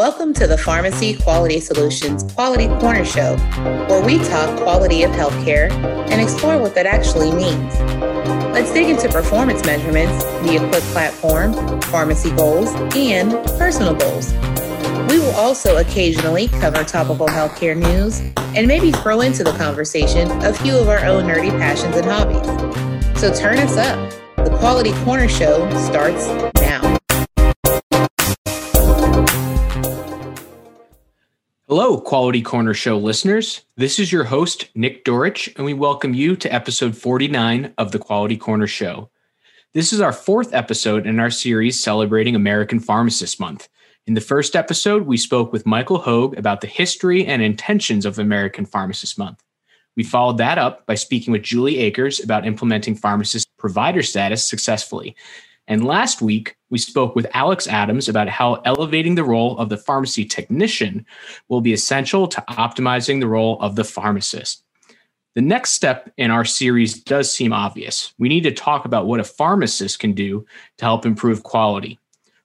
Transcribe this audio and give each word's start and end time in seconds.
Welcome 0.00 0.32
to 0.32 0.46
the 0.46 0.56
Pharmacy 0.56 1.12
Quality 1.12 1.60
Solutions 1.60 2.22
Quality 2.32 2.68
Corner 2.80 3.04
Show, 3.04 3.36
where 3.86 4.02
we 4.02 4.16
talk 4.16 4.58
quality 4.62 5.02
of 5.02 5.10
healthcare 5.10 5.70
and 6.10 6.22
explore 6.22 6.58
what 6.58 6.74
that 6.76 6.86
actually 6.86 7.30
means. 7.30 7.78
Let's 8.54 8.72
dig 8.72 8.88
into 8.88 9.10
performance 9.10 9.62
measurements, 9.66 10.24
the 10.24 10.56
EQuIPP 10.56 10.92
platform, 10.92 11.82
pharmacy 11.82 12.30
goals, 12.30 12.70
and 12.96 13.32
personal 13.58 13.94
goals. 13.94 14.32
We 15.12 15.18
will 15.18 15.34
also 15.34 15.76
occasionally 15.76 16.48
cover 16.48 16.82
topical 16.82 17.28
healthcare 17.28 17.76
news 17.76 18.20
and 18.56 18.66
maybe 18.66 18.92
throw 18.92 19.20
into 19.20 19.44
the 19.44 19.52
conversation 19.52 20.30
a 20.42 20.54
few 20.54 20.78
of 20.78 20.88
our 20.88 21.04
own 21.04 21.24
nerdy 21.24 21.50
passions 21.50 21.94
and 21.94 22.06
hobbies. 22.06 23.20
So 23.20 23.34
turn 23.34 23.58
us 23.58 23.76
up. 23.76 24.14
The 24.36 24.56
Quality 24.60 24.92
Corner 25.04 25.28
Show 25.28 25.68
starts 25.76 26.26
Hello, 31.70 32.00
Quality 32.00 32.42
Corner 32.42 32.74
Show 32.74 32.98
listeners. 32.98 33.60
This 33.76 34.00
is 34.00 34.10
your 34.10 34.24
host, 34.24 34.68
Nick 34.74 35.04
Dorich, 35.04 35.54
and 35.54 35.64
we 35.64 35.72
welcome 35.72 36.14
you 36.14 36.34
to 36.34 36.52
episode 36.52 36.96
49 36.96 37.72
of 37.78 37.92
the 37.92 37.98
Quality 38.00 38.36
Corner 38.36 38.66
Show. 38.66 39.08
This 39.72 39.92
is 39.92 40.00
our 40.00 40.12
fourth 40.12 40.52
episode 40.52 41.06
in 41.06 41.20
our 41.20 41.30
series 41.30 41.80
celebrating 41.80 42.34
American 42.34 42.80
Pharmacist 42.80 43.38
Month. 43.38 43.68
In 44.08 44.14
the 44.14 44.20
first 44.20 44.56
episode, 44.56 45.06
we 45.06 45.16
spoke 45.16 45.52
with 45.52 45.64
Michael 45.64 46.00
Hogue 46.00 46.36
about 46.36 46.60
the 46.60 46.66
history 46.66 47.24
and 47.24 47.40
intentions 47.40 48.04
of 48.04 48.18
American 48.18 48.66
Pharmacist 48.66 49.16
Month. 49.16 49.40
We 49.94 50.02
followed 50.02 50.38
that 50.38 50.58
up 50.58 50.86
by 50.86 50.96
speaking 50.96 51.30
with 51.30 51.42
Julie 51.42 51.78
Akers 51.78 52.18
about 52.18 52.48
implementing 52.48 52.96
pharmacist 52.96 53.48
provider 53.58 54.02
status 54.02 54.44
successfully. 54.44 55.14
And 55.70 55.84
last 55.84 56.20
week, 56.20 56.56
we 56.70 56.78
spoke 56.78 57.14
with 57.14 57.28
Alex 57.32 57.68
Adams 57.68 58.08
about 58.08 58.28
how 58.28 58.54
elevating 58.64 59.14
the 59.14 59.22
role 59.22 59.56
of 59.56 59.68
the 59.68 59.76
pharmacy 59.76 60.24
technician 60.24 61.06
will 61.48 61.60
be 61.60 61.72
essential 61.72 62.26
to 62.26 62.44
optimizing 62.50 63.20
the 63.20 63.28
role 63.28 63.56
of 63.60 63.76
the 63.76 63.84
pharmacist. 63.84 64.64
The 65.36 65.42
next 65.42 65.70
step 65.70 66.12
in 66.16 66.32
our 66.32 66.44
series 66.44 67.00
does 67.00 67.32
seem 67.32 67.52
obvious. 67.52 68.12
We 68.18 68.28
need 68.28 68.42
to 68.42 68.50
talk 68.50 68.84
about 68.84 69.06
what 69.06 69.20
a 69.20 69.24
pharmacist 69.24 70.00
can 70.00 70.12
do 70.12 70.44
to 70.78 70.84
help 70.84 71.06
improve 71.06 71.44
quality. 71.44 72.00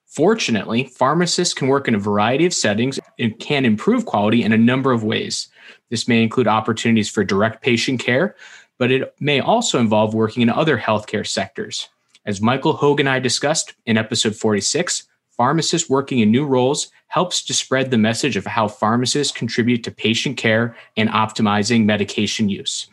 Fortunately, 0.06 0.84
pharmacists 0.84 1.52
can 1.52 1.66
work 1.66 1.88
in 1.88 1.96
a 1.96 1.98
variety 1.98 2.46
of 2.46 2.54
settings 2.54 3.00
and 3.18 3.36
can 3.40 3.64
improve 3.64 4.06
quality 4.06 4.44
in 4.44 4.52
a 4.52 4.56
number 4.56 4.92
of 4.92 5.02
ways. 5.02 5.48
This 5.90 6.06
may 6.06 6.22
include 6.22 6.46
opportunities 6.46 7.10
for 7.10 7.24
direct 7.24 7.60
patient 7.60 7.98
care, 7.98 8.36
but 8.78 8.92
it 8.92 9.16
may 9.18 9.40
also 9.40 9.80
involve 9.80 10.14
working 10.14 10.42
in 10.42 10.48
other 10.48 10.78
healthcare 10.78 11.26
sectors. 11.26 11.88
As 12.26 12.40
Michael 12.40 12.72
Hogue 12.72 12.98
and 12.98 13.08
I 13.08 13.20
discussed 13.20 13.74
in 13.86 13.96
episode 13.96 14.34
46, 14.34 15.04
pharmacists 15.30 15.88
working 15.88 16.18
in 16.18 16.32
new 16.32 16.44
roles 16.44 16.90
helps 17.06 17.40
to 17.44 17.54
spread 17.54 17.92
the 17.92 17.98
message 17.98 18.36
of 18.36 18.44
how 18.44 18.66
pharmacists 18.66 19.32
contribute 19.32 19.84
to 19.84 19.92
patient 19.92 20.36
care 20.36 20.76
and 20.96 21.08
optimizing 21.10 21.84
medication 21.84 22.48
use. 22.48 22.88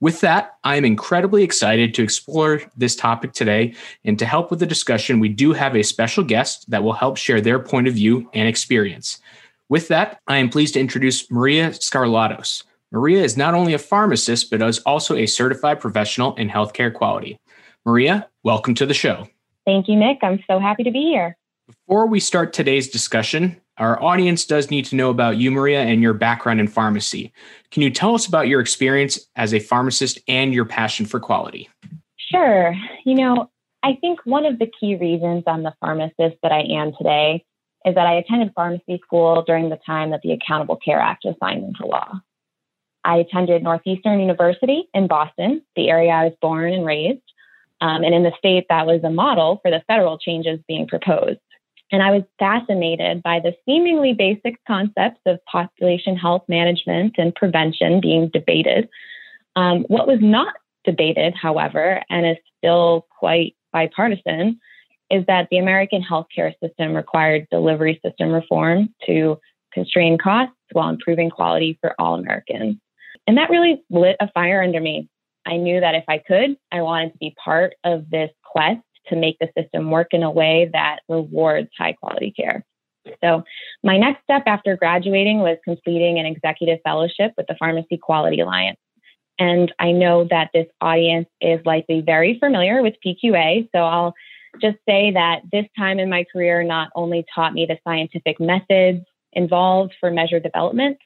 With 0.00 0.20
that, 0.22 0.56
I 0.64 0.74
am 0.74 0.84
incredibly 0.84 1.44
excited 1.44 1.94
to 1.94 2.02
explore 2.02 2.62
this 2.76 2.96
topic 2.96 3.32
today. 3.32 3.76
And 4.04 4.18
to 4.18 4.26
help 4.26 4.50
with 4.50 4.58
the 4.58 4.66
discussion, 4.66 5.20
we 5.20 5.28
do 5.28 5.52
have 5.52 5.76
a 5.76 5.84
special 5.84 6.24
guest 6.24 6.68
that 6.68 6.82
will 6.82 6.92
help 6.94 7.16
share 7.16 7.40
their 7.40 7.60
point 7.60 7.86
of 7.86 7.94
view 7.94 8.28
and 8.34 8.48
experience. 8.48 9.20
With 9.68 9.86
that, 9.86 10.18
I 10.26 10.38
am 10.38 10.50
pleased 10.50 10.74
to 10.74 10.80
introduce 10.80 11.30
Maria 11.30 11.70
Scarlatos. 11.70 12.64
Maria 12.90 13.22
is 13.22 13.36
not 13.36 13.54
only 13.54 13.72
a 13.72 13.78
pharmacist, 13.78 14.50
but 14.50 14.60
is 14.62 14.80
also 14.80 15.14
a 15.14 15.26
certified 15.26 15.80
professional 15.80 16.34
in 16.34 16.48
healthcare 16.48 16.92
quality. 16.92 17.38
Maria, 17.86 18.28
welcome 18.42 18.74
to 18.74 18.86
the 18.86 18.94
show. 18.94 19.28
Thank 19.66 19.88
you, 19.88 19.96
Nick. 19.96 20.18
I'm 20.22 20.42
so 20.46 20.58
happy 20.58 20.84
to 20.84 20.90
be 20.90 21.02
here. 21.02 21.36
Before 21.66 22.06
we 22.06 22.18
start 22.18 22.52
today's 22.52 22.88
discussion, 22.88 23.60
our 23.76 24.02
audience 24.02 24.46
does 24.46 24.70
need 24.70 24.86
to 24.86 24.96
know 24.96 25.10
about 25.10 25.36
you, 25.36 25.50
Maria, 25.50 25.82
and 25.82 26.00
your 26.00 26.14
background 26.14 26.60
in 26.60 26.68
pharmacy. 26.68 27.32
Can 27.70 27.82
you 27.82 27.90
tell 27.90 28.14
us 28.14 28.26
about 28.26 28.48
your 28.48 28.60
experience 28.60 29.18
as 29.36 29.52
a 29.52 29.58
pharmacist 29.58 30.18
and 30.28 30.54
your 30.54 30.64
passion 30.64 31.04
for 31.04 31.20
quality? 31.20 31.68
Sure. 32.16 32.74
You 33.04 33.14
know, 33.16 33.50
I 33.82 33.98
think 34.00 34.20
one 34.24 34.46
of 34.46 34.58
the 34.58 34.70
key 34.80 34.96
reasons 34.96 35.44
I'm 35.46 35.62
the 35.62 35.74
pharmacist 35.80 36.36
that 36.42 36.52
I 36.52 36.60
am 36.60 36.92
today 36.96 37.44
is 37.84 37.94
that 37.94 38.06
I 38.06 38.14
attended 38.14 38.52
pharmacy 38.54 38.98
school 39.04 39.42
during 39.46 39.68
the 39.68 39.78
time 39.84 40.10
that 40.10 40.22
the 40.22 40.32
Accountable 40.32 40.76
Care 40.76 41.00
Act 41.00 41.24
was 41.26 41.34
signed 41.38 41.64
into 41.64 41.86
law. 41.86 42.20
I 43.04 43.16
attended 43.16 43.62
Northeastern 43.62 44.20
University 44.20 44.88
in 44.94 45.06
Boston, 45.06 45.62
the 45.76 45.90
area 45.90 46.12
I 46.12 46.24
was 46.24 46.32
born 46.40 46.72
and 46.72 46.86
raised, 46.86 47.20
um, 47.84 48.02
and 48.02 48.14
in 48.14 48.22
the 48.22 48.32
state 48.38 48.64
that 48.70 48.86
was 48.86 49.04
a 49.04 49.10
model 49.10 49.60
for 49.60 49.70
the 49.70 49.82
federal 49.86 50.16
changes 50.16 50.58
being 50.66 50.86
proposed. 50.86 51.38
And 51.92 52.02
I 52.02 52.12
was 52.12 52.22
fascinated 52.38 53.22
by 53.22 53.40
the 53.40 53.54
seemingly 53.66 54.14
basic 54.14 54.56
concepts 54.66 55.20
of 55.26 55.38
population 55.44 56.16
health 56.16 56.44
management 56.48 57.16
and 57.18 57.34
prevention 57.34 58.00
being 58.00 58.30
debated. 58.32 58.88
Um, 59.54 59.84
what 59.88 60.08
was 60.08 60.18
not 60.22 60.54
debated, 60.84 61.34
however, 61.40 62.02
and 62.08 62.26
is 62.26 62.38
still 62.56 63.06
quite 63.10 63.54
bipartisan, 63.70 64.58
is 65.10 65.26
that 65.26 65.48
the 65.50 65.58
American 65.58 66.02
healthcare 66.02 66.54
system 66.62 66.94
required 66.94 67.46
delivery 67.50 68.00
system 68.02 68.30
reform 68.30 68.94
to 69.04 69.38
constrain 69.74 70.16
costs 70.16 70.56
while 70.72 70.88
improving 70.88 71.28
quality 71.28 71.76
for 71.82 71.94
all 71.98 72.14
Americans. 72.14 72.76
And 73.26 73.36
that 73.36 73.50
really 73.50 73.82
lit 73.90 74.16
a 74.20 74.30
fire 74.32 74.62
under 74.62 74.80
me. 74.80 75.10
I 75.46 75.56
knew 75.56 75.80
that 75.80 75.94
if 75.94 76.04
I 76.08 76.18
could, 76.18 76.56
I 76.72 76.82
wanted 76.82 77.12
to 77.12 77.18
be 77.18 77.34
part 77.42 77.74
of 77.84 78.08
this 78.10 78.30
quest 78.42 78.80
to 79.08 79.16
make 79.16 79.38
the 79.38 79.48
system 79.56 79.90
work 79.90 80.08
in 80.12 80.22
a 80.22 80.30
way 80.30 80.70
that 80.72 81.00
rewards 81.08 81.68
high 81.78 81.92
quality 81.92 82.32
care. 82.32 82.64
So, 83.22 83.42
my 83.82 83.98
next 83.98 84.22
step 84.22 84.44
after 84.46 84.76
graduating 84.76 85.40
was 85.40 85.58
completing 85.64 86.18
an 86.18 86.26
executive 86.26 86.78
fellowship 86.82 87.34
with 87.36 87.46
the 87.46 87.56
Pharmacy 87.58 87.98
Quality 87.98 88.40
Alliance. 88.40 88.78
And 89.38 89.72
I 89.78 89.92
know 89.92 90.26
that 90.30 90.50
this 90.54 90.66
audience 90.80 91.28
is 91.40 91.60
likely 91.66 92.00
very 92.00 92.38
familiar 92.38 92.82
with 92.82 92.94
PQA. 93.04 93.68
So, 93.74 93.80
I'll 93.80 94.14
just 94.60 94.78
say 94.88 95.10
that 95.12 95.42
this 95.52 95.66
time 95.76 95.98
in 95.98 96.08
my 96.08 96.24
career 96.32 96.62
not 96.62 96.88
only 96.94 97.26
taught 97.34 97.52
me 97.52 97.66
the 97.66 97.78
scientific 97.84 98.40
methods 98.40 99.04
involved 99.32 99.92
for 100.00 100.10
measure 100.10 100.40
development, 100.40 100.96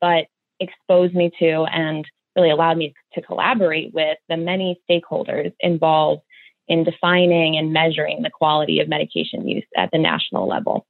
but 0.00 0.26
exposed 0.60 1.14
me 1.14 1.30
to 1.38 1.64
and 1.64 2.04
really 2.36 2.50
allowed 2.50 2.76
me 2.76 2.94
to 3.14 3.22
collaborate 3.22 3.92
with 3.94 4.18
the 4.28 4.36
many 4.36 4.80
stakeholders 4.88 5.52
involved 5.60 6.22
in 6.68 6.84
defining 6.84 7.56
and 7.56 7.72
measuring 7.72 8.22
the 8.22 8.30
quality 8.30 8.80
of 8.80 8.88
medication 8.88 9.46
use 9.46 9.66
at 9.76 9.90
the 9.92 9.98
national 9.98 10.48
level. 10.48 10.86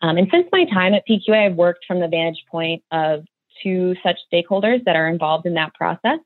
Um, 0.00 0.16
and 0.16 0.28
since 0.30 0.46
my 0.52 0.64
time 0.64 0.94
at 0.94 1.06
PQA, 1.08 1.46
I've 1.46 1.56
worked 1.56 1.84
from 1.86 2.00
the 2.00 2.08
vantage 2.08 2.44
point 2.50 2.82
of 2.90 3.24
two 3.62 3.94
such 4.02 4.18
stakeholders 4.32 4.84
that 4.84 4.96
are 4.96 5.08
involved 5.08 5.46
in 5.46 5.54
that 5.54 5.74
process. 5.74 6.18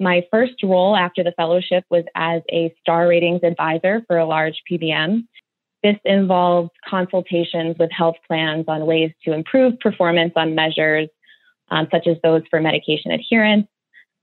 My 0.00 0.24
first 0.30 0.54
role 0.62 0.96
after 0.96 1.24
the 1.24 1.32
fellowship 1.32 1.84
was 1.90 2.04
as 2.14 2.42
a 2.50 2.74
star 2.80 3.08
ratings 3.08 3.42
advisor 3.42 4.02
for 4.06 4.18
a 4.18 4.26
large 4.26 4.62
PBM. 4.70 5.26
This 5.82 5.96
involved 6.04 6.70
consultations 6.88 7.76
with 7.78 7.90
health 7.90 8.16
plans 8.26 8.64
on 8.68 8.86
ways 8.86 9.12
to 9.24 9.32
improve 9.32 9.78
performance 9.80 10.32
on 10.36 10.54
measures 10.54 11.08
um, 11.70 11.88
such 11.90 12.06
as 12.06 12.16
those 12.22 12.42
for 12.50 12.60
medication 12.60 13.10
adherence, 13.10 13.66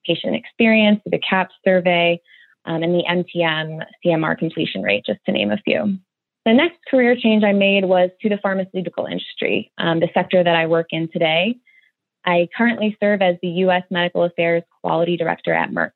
patient 0.06 0.36
experience, 0.36 1.02
the 1.06 1.20
CAHPS 1.20 1.54
survey, 1.64 2.20
um, 2.66 2.84
and 2.84 2.94
the 2.94 3.04
MTM 3.10 3.86
CMR 4.04 4.38
completion 4.38 4.82
rate, 4.82 5.04
just 5.06 5.20
to 5.26 5.32
name 5.32 5.52
a 5.52 5.58
few. 5.58 5.98
The 6.46 6.54
next 6.54 6.80
career 6.90 7.16
change 7.16 7.44
I 7.44 7.54
made 7.54 7.86
was 7.86 8.12
to 8.22 8.30
the 8.30 8.38
pharmaceutical 8.38 9.06
industry, 9.06 9.72
um, 9.78 10.00
the 10.00 10.10
sector 10.14 10.44
that 10.44 10.56
I 10.56 10.68
work 10.68 10.88
in 10.92 11.10
today. 11.12 11.58
I 12.24 12.48
currently 12.56 12.98
serve 13.00 13.22
as 13.22 13.36
the 13.42 13.48
U.S. 13.48 13.84
Medical 13.90 14.24
Affairs 14.24 14.64
Quality 14.82 15.18
Director 15.18 15.54
at 15.54 15.72
Merck. 15.72 15.92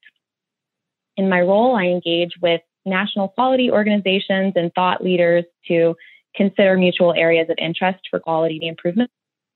In 1.18 1.30
my 1.30 1.42
role, 1.42 1.76
I 1.76 1.86
engage 1.86 2.32
with 2.42 2.62
national 2.86 3.30
quality 3.30 3.70
organizations 3.72 4.54
and 4.56 4.72
thought 4.74 5.04
leaders 5.04 5.44
to 5.68 5.96
consider 6.36 6.78
mutual 6.78 7.14
areas 7.14 7.50
of 7.50 7.58
interest 7.60 8.00
for 8.10 8.20
quality 8.20 8.60
improvement. 8.62 9.12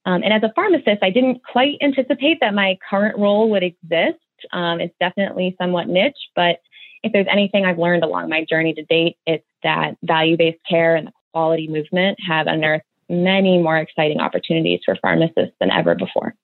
Um, 0.06 0.22
and 0.24 0.34
as 0.34 0.44
a 0.44 0.52
pharmacist, 0.54 1.02
I 1.02 1.10
didn't 1.10 1.42
quite 1.44 1.78
anticipate 1.82 2.40
that 2.42 2.54
my 2.54 2.78
current 2.90 3.18
role 3.18 3.50
would 3.52 3.64
exist. 3.64 4.20
Um, 4.52 4.82
it's 4.82 4.96
definitely 5.00 5.56
somewhat 5.58 5.88
niche, 5.88 6.18
but 6.36 6.60
if 7.04 7.12
there's 7.14 7.28
anything 7.30 7.66
I've 7.66 7.80
learned 7.80 8.04
along 8.04 8.30
my 8.30 8.46
journey 8.46 8.74
to 8.74 8.84
date, 8.84 9.18
it's 9.26 9.46
that 9.64 9.98
value 10.04 10.38
based 10.38 10.60
care 10.70 10.96
and 10.96 11.08
the 11.08 11.12
quality 11.32 11.68
movement 11.68 12.18
have 12.26 12.48
unearthed 12.48 12.86
many 13.10 13.62
more 13.62 13.78
exciting 13.78 14.20
opportunities 14.20 14.82
for 14.86 14.96
pharmacists 15.02 15.56
than 15.60 15.72
ever 15.72 15.96
before. 15.96 16.36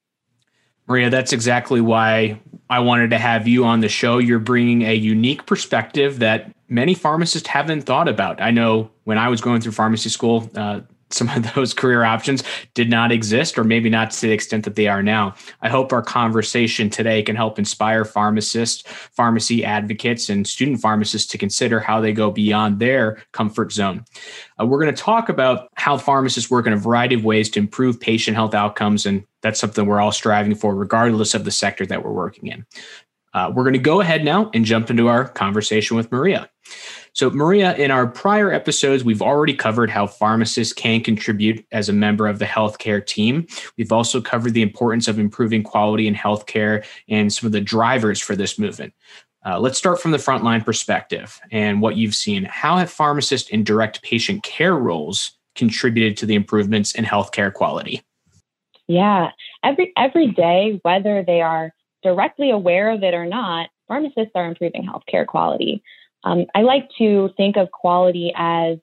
Maria, 0.87 1.09
that's 1.09 1.33
exactly 1.33 1.81
why 1.81 2.39
I 2.69 2.79
wanted 2.79 3.11
to 3.11 3.19
have 3.19 3.47
you 3.47 3.63
on 3.63 3.81
the 3.81 3.89
show. 3.89 4.17
You're 4.17 4.39
bringing 4.39 4.81
a 4.81 4.95
unique 4.95 5.45
perspective 5.45 6.19
that 6.19 6.51
many 6.67 6.95
pharmacists 6.95 7.47
haven't 7.47 7.81
thought 7.81 8.07
about. 8.07 8.41
I 8.41 8.49
know 8.49 8.89
when 9.03 9.17
I 9.17 9.29
was 9.29 9.39
going 9.39 9.61
through 9.61 9.73
pharmacy 9.73 10.09
school, 10.09 10.49
uh, 10.55 10.81
some 11.11 11.29
of 11.29 11.53
those 11.53 11.73
career 11.73 12.03
options 12.03 12.43
did 12.73 12.89
not 12.89 13.11
exist, 13.11 13.57
or 13.57 13.63
maybe 13.63 13.89
not 13.89 14.11
to 14.11 14.21
the 14.21 14.31
extent 14.31 14.63
that 14.65 14.75
they 14.75 14.87
are 14.87 15.03
now. 15.03 15.35
I 15.61 15.69
hope 15.69 15.91
our 15.91 16.01
conversation 16.01 16.89
today 16.89 17.23
can 17.23 17.35
help 17.35 17.57
inspire 17.57 18.05
pharmacists, 18.05 18.83
pharmacy 18.87 19.65
advocates, 19.65 20.29
and 20.29 20.45
student 20.45 20.81
pharmacists 20.81 21.29
to 21.31 21.37
consider 21.37 21.79
how 21.79 21.99
they 22.01 22.13
go 22.13 22.31
beyond 22.31 22.79
their 22.79 23.23
comfort 23.31 23.71
zone. 23.71 24.05
Uh, 24.59 24.65
we're 24.65 24.79
going 24.79 24.93
to 24.93 25.01
talk 25.01 25.29
about 25.29 25.69
how 25.75 25.97
pharmacists 25.97 26.51
work 26.51 26.67
in 26.67 26.73
a 26.73 26.77
variety 26.77 27.15
of 27.15 27.25
ways 27.25 27.49
to 27.49 27.59
improve 27.59 27.99
patient 27.99 28.35
health 28.35 28.53
outcomes, 28.53 29.05
and 29.05 29.25
that's 29.41 29.59
something 29.59 29.85
we're 29.85 30.01
all 30.01 30.11
striving 30.11 30.55
for, 30.55 30.75
regardless 30.75 31.33
of 31.33 31.45
the 31.45 31.51
sector 31.51 31.85
that 31.85 32.03
we're 32.03 32.11
working 32.11 32.47
in. 32.47 32.65
Uh, 33.33 33.51
we're 33.53 33.63
going 33.63 33.73
to 33.73 33.79
go 33.79 34.01
ahead 34.01 34.23
now 34.23 34.49
and 34.53 34.65
jump 34.65 34.89
into 34.89 35.07
our 35.07 35.27
conversation 35.27 35.95
with 35.95 36.11
Maria. 36.11 36.49
So, 37.19 37.29
Maria, 37.29 37.75
in 37.75 37.91
our 37.91 38.07
prior 38.07 38.49
episodes, 38.49 39.03
we've 39.03 39.21
already 39.21 39.53
covered 39.53 39.89
how 39.89 40.07
pharmacists 40.07 40.71
can 40.71 41.01
contribute 41.01 41.65
as 41.73 41.89
a 41.89 41.93
member 41.93 42.27
of 42.27 42.39
the 42.39 42.45
healthcare 42.45 43.05
team. 43.05 43.45
We've 43.77 43.91
also 43.91 44.21
covered 44.21 44.53
the 44.53 44.61
importance 44.61 45.09
of 45.09 45.19
improving 45.19 45.61
quality 45.61 46.07
in 46.07 46.15
healthcare 46.15 46.85
and 47.09 47.33
some 47.33 47.47
of 47.47 47.51
the 47.51 47.59
drivers 47.59 48.21
for 48.21 48.37
this 48.37 48.57
movement. 48.57 48.93
Uh, 49.45 49.59
let's 49.59 49.77
start 49.77 49.99
from 49.99 50.11
the 50.11 50.17
frontline 50.17 50.63
perspective 50.63 51.41
and 51.51 51.81
what 51.81 51.97
you've 51.97 52.15
seen. 52.15 52.45
How 52.45 52.77
have 52.77 52.89
pharmacists 52.89 53.49
in 53.49 53.65
direct 53.65 54.01
patient 54.01 54.43
care 54.43 54.77
roles 54.77 55.31
contributed 55.55 56.15
to 56.19 56.25
the 56.25 56.35
improvements 56.35 56.95
in 56.95 57.03
healthcare 57.03 57.53
quality? 57.53 58.01
Yeah, 58.87 59.31
every 59.61 59.91
every 59.97 60.27
day, 60.27 60.79
whether 60.83 61.21
they 61.21 61.41
are 61.41 61.73
directly 62.01 62.49
aware 62.49 62.89
of 62.91 63.03
it 63.03 63.13
or 63.13 63.25
not, 63.25 63.71
pharmacists 63.89 64.31
are 64.35 64.45
improving 64.45 64.87
healthcare 64.87 65.27
quality. 65.27 65.83
Um, 66.23 66.45
I 66.53 66.61
like 66.61 66.89
to 66.97 67.29
think 67.37 67.57
of 67.57 67.71
quality 67.71 68.33
as 68.35 68.77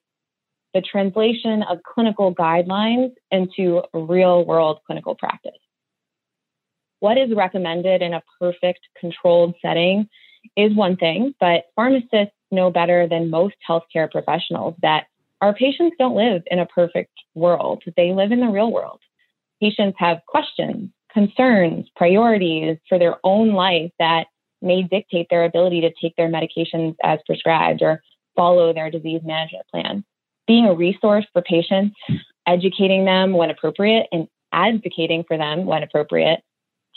the 0.74 0.82
translation 0.82 1.62
of 1.62 1.78
clinical 1.82 2.34
guidelines 2.34 3.12
into 3.30 3.82
real 3.94 4.44
world 4.44 4.80
clinical 4.86 5.14
practice. 5.14 5.52
What 7.00 7.18
is 7.18 7.34
recommended 7.34 8.02
in 8.02 8.14
a 8.14 8.22
perfect 8.40 8.80
controlled 8.98 9.54
setting 9.60 10.08
is 10.56 10.74
one 10.74 10.96
thing, 10.96 11.34
but 11.40 11.64
pharmacists 11.74 12.34
know 12.50 12.70
better 12.70 13.06
than 13.08 13.30
most 13.30 13.56
healthcare 13.68 14.10
professionals 14.10 14.74
that 14.82 15.06
our 15.40 15.54
patients 15.54 15.96
don't 15.98 16.16
live 16.16 16.42
in 16.46 16.58
a 16.58 16.66
perfect 16.66 17.12
world. 17.34 17.82
They 17.96 18.12
live 18.12 18.32
in 18.32 18.40
the 18.40 18.48
real 18.48 18.72
world. 18.72 19.00
Patients 19.60 19.96
have 19.98 20.18
questions, 20.26 20.90
concerns, 21.12 21.86
priorities 21.96 22.78
for 22.88 22.98
their 22.98 23.16
own 23.24 23.52
life 23.52 23.90
that 23.98 24.26
may 24.62 24.82
dictate 24.82 25.26
their 25.31 25.44
ability 25.44 25.81
to 25.82 25.91
take 26.00 26.14
their 26.17 26.29
medications 26.29 26.94
as 27.03 27.19
prescribed 27.26 27.82
or 27.82 28.00
follow 28.35 28.73
their 28.73 28.91
disease 28.91 29.23
management 29.25 29.67
plan. 29.70 30.05
Being 30.47 30.67
a 30.67 30.75
resource 30.75 31.26
for 31.32 31.43
patients, 31.43 31.97
educating 32.47 33.05
them 33.05 33.32
when 33.32 33.50
appropriate, 33.50 34.06
and 34.12 34.29
advocating 34.53 35.25
for 35.26 35.37
them 35.37 35.67
when 35.67 35.82
appropriate 35.82 36.41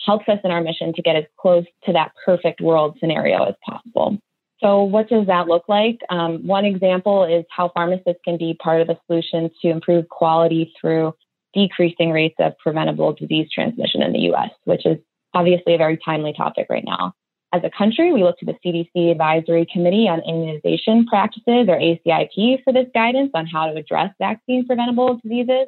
helps 0.05 0.29
us 0.29 0.39
in 0.43 0.51
our 0.51 0.61
mission 0.61 0.93
to 0.93 1.01
get 1.01 1.15
as 1.15 1.25
close 1.39 1.65
to 1.85 1.93
that 1.93 2.11
perfect 2.25 2.61
world 2.61 2.97
scenario 2.99 3.43
as 3.45 3.55
possible. 3.67 4.17
So, 4.61 4.83
what 4.83 5.07
does 5.07 5.27
that 5.27 5.47
look 5.47 5.63
like? 5.69 5.99
Um, 6.09 6.45
one 6.45 6.65
example 6.65 7.23
is 7.23 7.45
how 7.49 7.69
pharmacists 7.69 8.21
can 8.25 8.37
be 8.37 8.57
part 8.61 8.81
of 8.81 8.87
the 8.87 8.97
solution 9.07 9.49
to 9.61 9.69
improve 9.69 10.09
quality 10.09 10.73
through 10.79 11.13
decreasing 11.53 12.11
rates 12.11 12.35
of 12.39 12.57
preventable 12.57 13.13
disease 13.13 13.47
transmission 13.53 14.03
in 14.03 14.11
the 14.11 14.31
US, 14.33 14.49
which 14.65 14.85
is 14.85 14.97
obviously 15.33 15.75
a 15.75 15.77
very 15.77 15.97
timely 16.03 16.33
topic 16.33 16.67
right 16.69 16.83
now. 16.85 17.13
As 17.51 17.63
a 17.63 17.69
country, 17.75 18.13
we 18.13 18.23
look 18.23 18.37
to 18.39 18.45
the 18.45 18.55
CDC 18.63 19.11
Advisory 19.11 19.65
Committee 19.71 20.07
on 20.07 20.21
Immunization 20.21 21.07
Practices, 21.07 21.67
or 21.67 21.79
ACIP, 21.79 22.63
for 22.63 22.71
this 22.71 22.85
guidance 22.93 23.31
on 23.33 23.47
how 23.47 23.65
to 23.65 23.75
address 23.75 24.13
vaccine 24.19 24.67
preventable 24.67 25.19
diseases. 25.23 25.67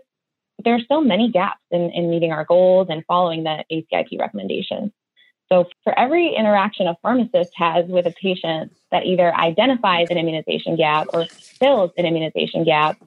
But 0.58 0.66
there 0.66 0.76
are 0.76 0.80
still 0.80 1.02
many 1.02 1.32
gaps 1.32 1.62
in, 1.72 1.90
in 1.90 2.12
meeting 2.12 2.32
our 2.32 2.46
goals 2.46 2.88
and 2.92 3.04
following 3.08 3.44
the 3.44 3.64
ACIP 3.72 4.20
recommendations. 4.20 4.92
So, 5.52 5.66
for 5.84 5.98
every 5.98 6.36
interaction 6.36 6.88
a 6.88 6.96
pharmacist 7.02 7.52
has 7.56 7.86
with 7.88 8.06
a 8.06 8.12
patient 8.12 8.72
that 8.92 9.06
either 9.06 9.36
identifies 9.36 10.08
an 10.12 10.18
immunization 10.18 10.76
gap 10.76 11.08
or 11.14 11.26
fills 11.26 11.92
an 11.98 12.06
immunization 12.06 12.64
gap, 12.64 13.02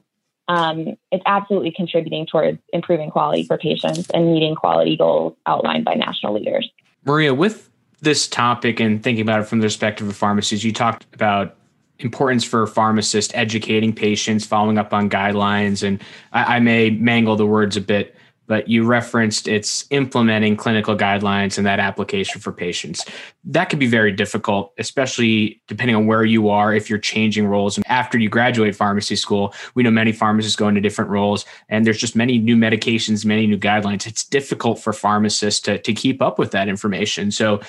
um, 0.47 0.95
it's 1.11 1.23
absolutely 1.25 1.71
contributing 1.71 2.27
towards 2.27 2.59
improving 2.73 3.09
quality 3.09 3.43
for 3.43 3.57
patients 3.57 4.09
and 4.11 4.31
meeting 4.33 4.53
quality 4.53 4.97
goals 4.97 5.35
outlined 5.45 5.85
by 5.85 5.95
national 5.95 6.33
leaders. 6.33 6.69
Maria, 7.03 7.33
with 7.33 7.71
this 8.05 8.27
topic 8.27 8.79
and 8.79 9.03
thinking 9.03 9.21
about 9.21 9.41
it 9.41 9.43
from 9.43 9.59
the 9.59 9.65
perspective 9.65 10.07
of 10.07 10.15
pharmacies, 10.15 10.63
you 10.63 10.71
talked 10.71 11.05
about 11.13 11.57
importance 11.99 12.45
for 12.45 12.65
pharmacists 12.67 13.33
educating 13.35 13.93
patients, 13.93 14.45
following 14.45 14.77
up 14.77 14.93
on 14.93 15.09
guidelines, 15.09 15.85
and 15.85 16.01
I, 16.31 16.55
I 16.55 16.59
may 16.59 16.89
mangle 16.89 17.35
the 17.35 17.45
words 17.45 17.75
a 17.75 17.81
bit 17.81 18.15
but 18.47 18.67
you 18.67 18.85
referenced 18.85 19.47
it's 19.47 19.85
implementing 19.89 20.55
clinical 20.55 20.95
guidelines 20.95 21.57
and 21.57 21.65
that 21.65 21.79
application 21.79 22.39
for 22.41 22.51
patients. 22.51 23.05
That 23.43 23.69
can 23.69 23.79
be 23.79 23.87
very 23.87 24.11
difficult, 24.11 24.73
especially 24.77 25.61
depending 25.67 25.95
on 25.95 26.05
where 26.05 26.23
you 26.23 26.49
are, 26.49 26.73
if 26.73 26.89
you're 26.89 26.99
changing 26.99 27.47
roles. 27.47 27.77
And 27.77 27.85
after 27.87 28.17
you 28.17 28.29
graduate 28.29 28.75
pharmacy 28.75 29.15
school, 29.15 29.53
we 29.73 29.83
know 29.83 29.91
many 29.91 30.11
pharmacists 30.11 30.55
go 30.55 30.67
into 30.67 30.81
different 30.81 31.09
roles 31.09 31.45
and 31.69 31.85
there's 31.85 31.97
just 31.97 32.15
many 32.15 32.37
new 32.37 32.55
medications, 32.55 33.25
many 33.25 33.47
new 33.47 33.57
guidelines. 33.57 34.05
It's 34.05 34.23
difficult 34.23 34.79
for 34.79 34.93
pharmacists 34.93 35.61
to, 35.61 35.79
to 35.79 35.93
keep 35.93 36.21
up 36.21 36.37
with 36.37 36.51
that 36.51 36.67
information. 36.67 37.31
So 37.31 37.61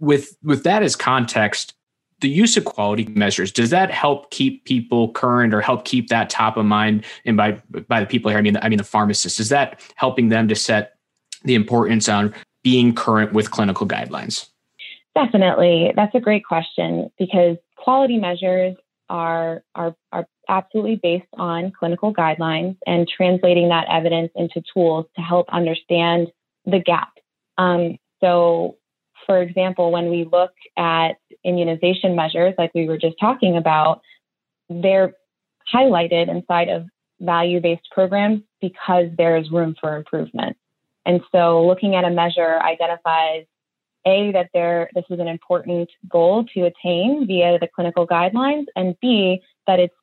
with 0.00 0.36
with 0.42 0.64
that 0.64 0.82
as 0.82 0.96
context, 0.96 1.74
the 2.20 2.28
use 2.28 2.56
of 2.56 2.64
quality 2.64 3.06
measures 3.06 3.52
does 3.52 3.70
that 3.70 3.90
help 3.90 4.30
keep 4.30 4.64
people 4.64 5.12
current 5.12 5.54
or 5.54 5.60
help 5.60 5.84
keep 5.84 6.08
that 6.08 6.30
top 6.30 6.56
of 6.56 6.66
mind? 6.66 7.04
And 7.24 7.36
by 7.36 7.60
by 7.88 8.00
the 8.00 8.06
people 8.06 8.30
here 8.30 8.38
i 8.38 8.42
mean 8.42 8.56
i 8.62 8.68
mean 8.68 8.78
the 8.78 8.84
pharmacists. 8.84 9.40
Is 9.40 9.48
that 9.50 9.80
helping 9.96 10.28
them 10.28 10.48
to 10.48 10.54
set 10.54 10.94
the 11.44 11.54
importance 11.54 12.08
on 12.08 12.34
being 12.62 12.94
current 12.94 13.32
with 13.32 13.50
clinical 13.50 13.86
guidelines? 13.86 14.48
Definitely. 15.14 15.92
That's 15.96 16.14
a 16.14 16.20
great 16.20 16.44
question 16.44 17.10
because 17.18 17.56
quality 17.76 18.18
measures 18.18 18.76
are 19.08 19.62
are 19.74 19.94
are 20.12 20.26
absolutely 20.48 20.96
based 20.96 21.26
on 21.34 21.72
clinical 21.72 22.12
guidelines 22.12 22.76
and 22.86 23.08
translating 23.08 23.68
that 23.68 23.86
evidence 23.90 24.30
into 24.34 24.62
tools 24.72 25.06
to 25.16 25.22
help 25.22 25.48
understand 25.50 26.28
the 26.64 26.78
gap. 26.78 27.12
Um, 27.56 27.98
so 28.20 28.76
for 29.26 29.40
example, 29.40 29.90
when 29.90 30.10
we 30.10 30.24
look 30.24 30.52
at 30.76 31.12
immunization 31.44 32.14
measures, 32.14 32.54
like 32.58 32.72
we 32.74 32.86
were 32.86 32.98
just 32.98 33.16
talking 33.20 33.56
about, 33.56 34.00
they're 34.68 35.14
highlighted 35.72 36.28
inside 36.28 36.68
of 36.68 36.86
value 37.20 37.60
based 37.60 37.88
programs 37.92 38.42
because 38.60 39.06
there 39.16 39.36
is 39.36 39.50
room 39.50 39.74
for 39.80 39.96
improvement. 39.96 40.56
And 41.06 41.20
so 41.32 41.66
looking 41.66 41.94
at 41.94 42.04
a 42.04 42.10
measure 42.10 42.60
identifies 42.60 43.46
a 44.06 44.32
that 44.32 44.48
there 44.54 44.90
this 44.94 45.04
is 45.10 45.20
an 45.20 45.28
important 45.28 45.90
goal 46.08 46.44
to 46.54 46.62
attain 46.62 47.26
via 47.26 47.58
the 47.58 47.68
clinical 47.74 48.06
guidelines 48.06 48.64
and 48.76 48.96
b 49.00 49.42
that 49.66 49.78
it's 49.78 49.94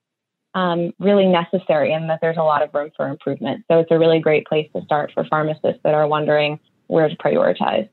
um, 0.53 0.93
really 0.99 1.25
necessary 1.25 1.93
and 1.93 2.09
that 2.09 2.19
there's 2.21 2.37
a 2.37 2.43
lot 2.43 2.61
of 2.63 2.73
room 2.73 2.91
for 2.95 3.07
improvement 3.07 3.65
so 3.69 3.79
it's 3.79 3.91
a 3.91 3.97
really 3.97 4.19
great 4.19 4.45
place 4.45 4.69
to 4.75 4.83
start 4.83 5.11
for 5.13 5.25
pharmacists 5.25 5.79
that 5.83 5.93
are 5.93 6.07
wondering 6.07 6.59
where 6.87 7.09
to 7.09 7.15
prioritize 7.15 7.89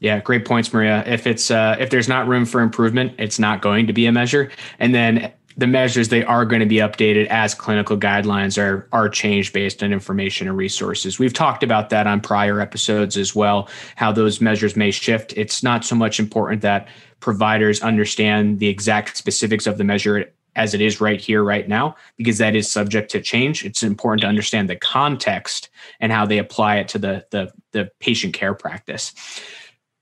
yeah, 0.00 0.20
great 0.20 0.44
points, 0.44 0.72
Maria. 0.72 1.02
If 1.06 1.26
it's 1.26 1.50
uh, 1.50 1.76
if 1.78 1.90
there's 1.90 2.08
not 2.08 2.28
room 2.28 2.44
for 2.44 2.60
improvement, 2.60 3.14
it's 3.18 3.38
not 3.38 3.62
going 3.62 3.86
to 3.86 3.92
be 3.92 4.06
a 4.06 4.12
measure. 4.12 4.50
And 4.78 4.94
then 4.94 5.32
the 5.56 5.66
measures 5.66 6.08
they 6.10 6.22
are 6.22 6.44
going 6.44 6.60
to 6.60 6.66
be 6.66 6.76
updated 6.76 7.26
as 7.28 7.54
clinical 7.54 7.96
guidelines 7.96 8.62
are 8.62 8.86
are 8.92 9.08
changed 9.08 9.52
based 9.52 9.82
on 9.82 9.92
information 9.92 10.48
and 10.48 10.56
resources. 10.56 11.18
We've 11.18 11.32
talked 11.32 11.62
about 11.62 11.88
that 11.90 12.06
on 12.06 12.20
prior 12.20 12.60
episodes 12.60 13.16
as 13.16 13.34
well. 13.34 13.68
How 13.96 14.12
those 14.12 14.40
measures 14.40 14.76
may 14.76 14.90
shift. 14.90 15.32
It's 15.34 15.62
not 15.62 15.84
so 15.84 15.96
much 15.96 16.20
important 16.20 16.60
that 16.62 16.88
providers 17.20 17.80
understand 17.80 18.58
the 18.58 18.68
exact 18.68 19.16
specifics 19.16 19.66
of 19.66 19.78
the 19.78 19.84
measure 19.84 20.30
as 20.56 20.72
it 20.72 20.80
is 20.80 21.00
right 21.00 21.20
here, 21.20 21.42
right 21.42 21.68
now, 21.68 21.94
because 22.16 22.38
that 22.38 22.56
is 22.56 22.70
subject 22.70 23.10
to 23.10 23.20
change. 23.20 23.64
It's 23.64 23.82
important 23.82 24.22
to 24.22 24.26
understand 24.26 24.68
the 24.68 24.76
context 24.76 25.68
and 26.00 26.10
how 26.12 26.26
they 26.26 26.38
apply 26.38 26.76
it 26.76 26.88
to 26.88 26.98
the 26.98 27.26
the, 27.30 27.50
the 27.72 27.90
patient 28.00 28.34
care 28.34 28.54
practice. 28.54 29.14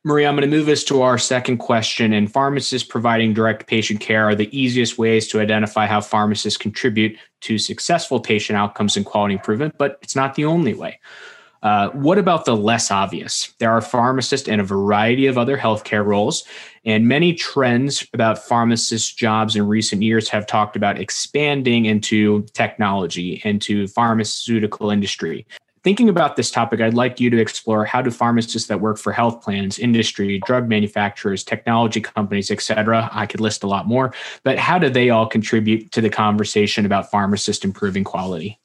Maria, 0.06 0.28
I'm 0.28 0.36
going 0.36 0.48
to 0.48 0.54
move 0.54 0.68
us 0.68 0.84
to 0.84 1.00
our 1.00 1.16
second 1.16 1.56
question. 1.58 2.12
And 2.12 2.30
pharmacists 2.30 2.86
providing 2.86 3.32
direct 3.32 3.66
patient 3.66 4.00
care 4.00 4.28
are 4.28 4.34
the 4.34 4.54
easiest 4.56 4.98
ways 4.98 5.26
to 5.28 5.40
identify 5.40 5.86
how 5.86 6.02
pharmacists 6.02 6.58
contribute 6.58 7.16
to 7.40 7.56
successful 7.56 8.20
patient 8.20 8.58
outcomes 8.58 8.98
and 8.98 9.06
quality 9.06 9.32
improvement, 9.32 9.76
but 9.78 9.98
it's 10.02 10.14
not 10.14 10.34
the 10.34 10.44
only 10.44 10.74
way. 10.74 11.00
Uh, 11.62 11.88
what 11.92 12.18
about 12.18 12.44
the 12.44 12.54
less 12.54 12.90
obvious? 12.90 13.54
There 13.58 13.70
are 13.70 13.80
pharmacists 13.80 14.46
in 14.46 14.60
a 14.60 14.64
variety 14.64 15.26
of 15.26 15.38
other 15.38 15.56
healthcare 15.56 16.04
roles, 16.04 16.44
and 16.84 17.08
many 17.08 17.32
trends 17.32 18.06
about 18.12 18.38
pharmacists' 18.38 19.10
jobs 19.10 19.56
in 19.56 19.66
recent 19.66 20.02
years 20.02 20.28
have 20.28 20.46
talked 20.46 20.76
about 20.76 21.00
expanding 21.00 21.86
into 21.86 22.42
technology, 22.52 23.40
into 23.44 23.86
pharmaceutical 23.86 24.90
industry. 24.90 25.46
Thinking 25.84 26.08
about 26.08 26.36
this 26.36 26.50
topic, 26.50 26.80
I'd 26.80 26.94
like 26.94 27.20
you 27.20 27.28
to 27.28 27.38
explore 27.38 27.84
how 27.84 28.00
do 28.00 28.10
pharmacists 28.10 28.68
that 28.68 28.80
work 28.80 28.96
for 28.96 29.12
health 29.12 29.42
plans, 29.42 29.78
industry, 29.78 30.40
drug 30.46 30.66
manufacturers, 30.66 31.44
technology 31.44 32.00
companies, 32.00 32.50
et 32.50 32.62
cetera, 32.62 33.10
I 33.12 33.26
could 33.26 33.40
list 33.40 33.62
a 33.62 33.66
lot 33.66 33.86
more, 33.86 34.14
but 34.44 34.58
how 34.58 34.78
do 34.78 34.88
they 34.88 35.10
all 35.10 35.26
contribute 35.26 35.92
to 35.92 36.00
the 36.00 36.08
conversation 36.08 36.86
about 36.86 37.10
pharmacists 37.10 37.64
improving 37.64 38.02
quality? 38.02 38.58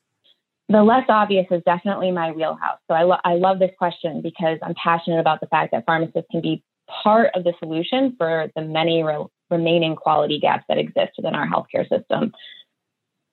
the 0.70 0.84
less 0.84 1.06
obvious 1.10 1.48
is 1.50 1.64
definitely 1.66 2.12
my 2.12 2.32
wheelhouse. 2.32 2.78
So 2.88 2.94
I, 2.94 3.02
lo- 3.02 3.18
I 3.26 3.34
love 3.34 3.58
this 3.58 3.72
question 3.78 4.22
because 4.22 4.60
I'm 4.62 4.76
passionate 4.76 5.20
about 5.20 5.42
the 5.42 5.48
fact 5.48 5.72
that 5.72 5.84
pharmacists 5.86 6.28
can 6.32 6.42
be 6.42 6.64
part 7.04 7.32
of 7.34 7.44
the 7.44 7.54
solution 7.60 8.16
for 8.18 8.52
the 8.56 8.62
many 8.62 9.02
re- 9.04 9.26
remaining 9.50 9.96
quality 9.96 10.40
gaps 10.40 10.66
that 10.70 10.78
exist 10.78 11.14
within 11.18 11.34
our 11.34 11.48
healthcare 11.48 11.90
system. 11.90 12.32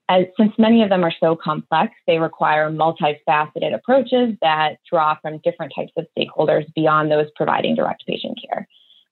As, 0.09 0.27
since 0.39 0.53
many 0.57 0.83
of 0.83 0.89
them 0.89 1.05
are 1.05 1.13
so 1.19 1.35
complex, 1.35 1.93
they 2.07 2.19
require 2.19 2.71
multifaceted 2.71 3.75
approaches 3.75 4.37
that 4.41 4.77
draw 4.89 5.17
from 5.21 5.39
different 5.39 5.73
types 5.75 5.93
of 5.97 6.07
stakeholders 6.17 6.73
beyond 6.75 7.11
those 7.11 7.27
providing 7.35 7.75
direct 7.75 8.07
patient 8.07 8.39
care 8.41 8.69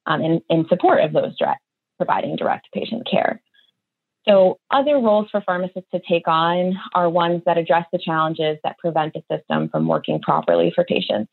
um, 0.06 0.22
in, 0.22 0.40
in 0.48 0.66
support 0.68 1.00
of 1.00 1.12
those 1.12 1.36
direct, 1.36 1.62
providing 1.96 2.36
direct 2.36 2.68
patient 2.72 3.08
care. 3.10 3.40
So, 4.26 4.58
other 4.70 4.94
roles 4.94 5.28
for 5.30 5.42
pharmacists 5.42 5.90
to 5.92 6.00
take 6.08 6.26
on 6.26 6.78
are 6.94 7.10
ones 7.10 7.42
that 7.44 7.58
address 7.58 7.84
the 7.92 7.98
challenges 7.98 8.56
that 8.64 8.78
prevent 8.78 9.14
the 9.14 9.22
system 9.30 9.68
from 9.68 9.86
working 9.86 10.20
properly 10.20 10.72
for 10.74 10.84
patients. 10.84 11.30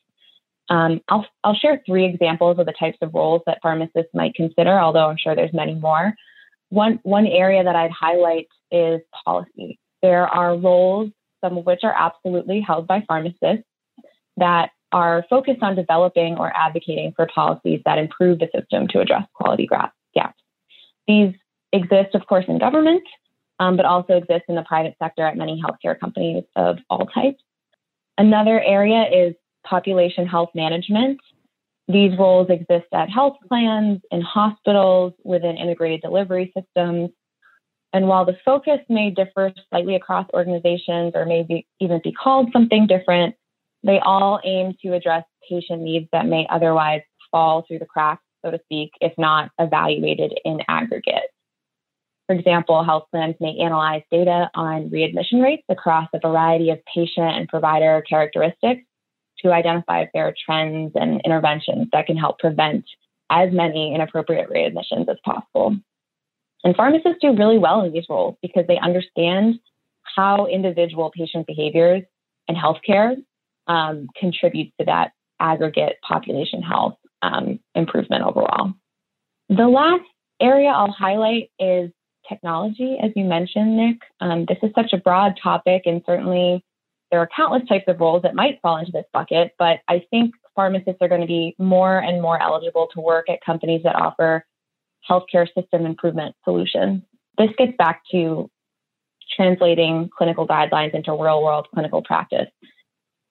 Um, 0.70 1.02
I'll, 1.08 1.26
I'll 1.44 1.56
share 1.56 1.82
three 1.86 2.06
examples 2.06 2.60
of 2.60 2.66
the 2.66 2.74
types 2.78 2.98
of 3.02 3.14
roles 3.14 3.42
that 3.46 3.60
pharmacists 3.62 4.14
might 4.14 4.36
consider, 4.36 4.80
although 4.80 5.08
I'm 5.08 5.18
sure 5.18 5.36
there's 5.36 5.54
many 5.54 5.76
more. 5.76 6.14
One, 6.72 7.00
one 7.04 7.28
area 7.28 7.64
that 7.64 7.76
I'd 7.76 7.92
highlight 7.92 8.48
is 8.72 9.02
policy. 9.26 9.78
There 10.02 10.28
are 10.28 10.58
roles, 10.58 11.12
some 11.44 11.58
of 11.58 11.66
which 11.66 11.82
are 11.84 11.94
absolutely 11.96 12.62
held 12.62 12.88
by 12.88 13.04
pharmacists, 13.08 13.68
that 14.38 14.72
are 14.94 15.26
focused 15.30 15.62
on 15.62 15.76
developing 15.76 16.38
or 16.38 16.52
advocating 16.56 17.12
for 17.16 17.28
policies 17.28 17.82
that 17.86 17.98
improve 17.98 18.40
the 18.40 18.48
system 18.56 18.88
to 18.88 19.02
address 19.02 19.24
quality 19.34 19.68
gaps. 19.68 20.40
These 21.08 21.34
exist, 21.74 22.16
of 22.16 22.26
course, 22.26 22.46
in 22.48 22.58
government, 22.58 23.04
um, 23.60 23.76
but 23.76 23.86
also 23.86 24.14
exist 24.14 24.46
in 24.48 24.56
the 24.56 24.64
private 24.64 24.96
sector 24.98 25.26
at 25.26 25.36
many 25.36 25.62
healthcare 25.62 26.00
companies 26.00 26.46
of 26.56 26.78
all 26.90 27.06
types. 27.06 27.44
Another 28.18 28.62
area 28.62 29.04
is 29.12 29.36
population 29.66 30.26
health 30.26 30.52
management. 30.56 31.20
These 31.92 32.18
roles 32.18 32.50
exist 32.50 32.88
at 32.94 33.10
health 33.10 33.38
plans, 33.48 34.02
in 34.12 34.22
hospitals, 34.22 35.14
within 35.24 35.58
integrated 35.58 36.02
delivery 36.02 36.54
systems. 36.56 37.10
And 37.94 38.08
while 38.08 38.24
the 38.24 38.38
focus 38.46 38.80
may 38.88 39.10
differ 39.10 39.52
slightly 39.70 39.96
across 39.96 40.28
organizations 40.34 41.12
or 41.16 41.26
maybe 41.26 41.68
even 41.80 42.00
be 42.04 42.14
called 42.14 42.50
something 42.54 42.88
different, 42.88 43.36
they 43.84 44.00
all 44.00 44.40
aim 44.46 44.76
to 44.84 44.94
address 44.94 45.26
patient 45.50 45.82
needs 45.82 46.08
that 46.14 46.28
may 46.28 46.48
otherwise 46.50 47.02
fall 47.32 47.66
through 47.68 47.80
the 47.80 47.86
cracks, 47.86 48.24
so 48.46 48.52
to 48.52 48.60
speak, 48.64 48.92
if 49.02 49.14
not 49.18 49.50
evaluated 49.60 50.40
in 50.46 50.60
aggregate. 50.70 51.30
For 52.28 52.36
example, 52.36 52.84
health 52.84 53.08
plans 53.12 53.36
may 53.42 53.58
analyze 53.58 54.04
data 54.10 54.50
on 54.56 54.90
readmission 54.90 55.42
rates 55.42 55.64
across 55.68 56.08
a 56.14 56.20
variety 56.20 56.70
of 56.70 56.80
patient 56.86 57.36
and 57.36 57.50
provider 57.50 58.02
characteristics 58.08 58.84
to 59.44 59.52
identify 59.52 60.02
if 60.02 60.10
there 60.14 60.28
are 60.28 60.34
trends 60.46 60.92
and 60.96 61.22
interventions 61.24 61.88
that 61.92 62.06
can 62.06 62.18
help 62.18 62.40
prevent 62.40 62.86
as 63.30 63.52
many 63.52 63.96
inappropriate 63.96 64.50
readmissions 64.50 65.10
as 65.10 65.18
possible. 65.24 65.76
And 66.64 66.76
pharmacists 66.76 67.20
do 67.22 67.36
really 67.36 67.58
well 67.58 67.82
in 67.82 67.94
these 67.94 68.06
roles 68.10 68.36
because 68.42 68.66
they 68.68 68.78
understand 68.78 69.56
how 70.16 70.48
individual 70.48 71.12
patient 71.16 71.48
behaviors 71.48 72.04
and 72.48 72.58
healthcare 72.58 73.16
um, 73.68 74.08
contributes 74.20 74.74
to 74.80 74.86
that 74.86 75.12
aggregate 75.40 75.96
population 76.08 76.62
health 76.62 76.96
um, 77.22 77.60
improvement 77.76 78.24
overall. 78.24 78.74
The 79.50 79.68
last 79.68 80.04
area 80.42 80.70
I'll 80.70 80.92
highlight 80.92 81.52
is 81.60 81.92
technology, 82.28 82.98
as 83.02 83.12
you 83.16 83.26
mentioned, 83.26 83.78
Nick. 83.78 83.98
Um, 84.20 84.46
this 84.48 84.58
is 84.64 84.72
such 84.76 84.94
a 84.94 84.98
broad 84.98 85.40
topic, 85.42 85.84
and 85.86 86.02
certainly 86.06 86.64
there 87.12 87.20
are 87.20 87.30
countless 87.36 87.68
types 87.68 87.84
of 87.88 88.00
roles 88.00 88.24
that 88.24 88.36
might 88.36 88.60
fall 88.62 88.78
into 88.78 88.92
this 88.92 89.06
bucket, 89.14 89.54
but 89.60 89.80
I 89.88 90.06
think 90.10 90.34
pharmacists 90.56 91.02
are 91.02 91.10
going 91.10 91.22
to 91.22 91.28
be 91.28 91.56
more 91.60 92.00
and 92.00 92.22
more 92.22 92.42
eligible 92.42 92.88
to 92.94 93.02
work 93.02 93.30
at 93.30 93.40
companies 93.46 93.84
that 93.84 93.96
offer 93.96 94.46
healthcare 95.10 95.48
system 95.54 95.86
improvement 95.86 96.36
solutions. 96.44 97.02
This 97.38 97.50
gets 97.58 97.74
back 97.78 98.02
to 98.12 98.50
translating 99.36 100.10
clinical 100.16 100.48
guidelines 100.48 100.94
into 100.94 101.12
real 101.12 101.44
world 101.44 101.68
clinical 101.74 102.02
practice. 102.02 102.48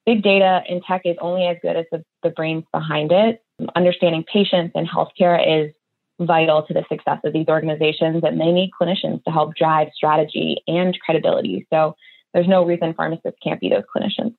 Big 0.07 0.23
data 0.23 0.63
in 0.69 0.81
tech 0.83 1.03
is 1.05 1.17
only 1.21 1.47
as 1.47 1.57
good 1.63 1.77
as 1.77 1.85
the, 1.93 2.03
the 2.23 2.31
brains 2.31 2.65
behind 2.73 3.13
it. 3.13 3.43
Understanding 3.77 4.25
patients 4.31 4.73
and 4.75 4.89
healthcare 4.89 5.67
is 5.67 5.73
vital 6.21 6.63
to 6.63 6.75
the 6.75 6.85
success 6.89 7.19
of 7.25 7.33
these 7.33 7.47
organizations 7.49 8.23
and 8.25 8.41
they 8.41 8.53
need 8.53 8.71
clinicians 8.79 9.23
to 9.25 9.31
help 9.31 9.55
drive 9.55 9.89
strategy 9.95 10.63
and 10.67 10.99
credibility. 11.05 11.67
So 11.73 11.95
there's 12.33 12.49
no 12.49 12.65
reason 12.65 12.95
pharmacists 12.95 13.39
can't 13.43 13.61
be 13.61 13.69
those 13.69 13.85
clinicians. 13.95 14.35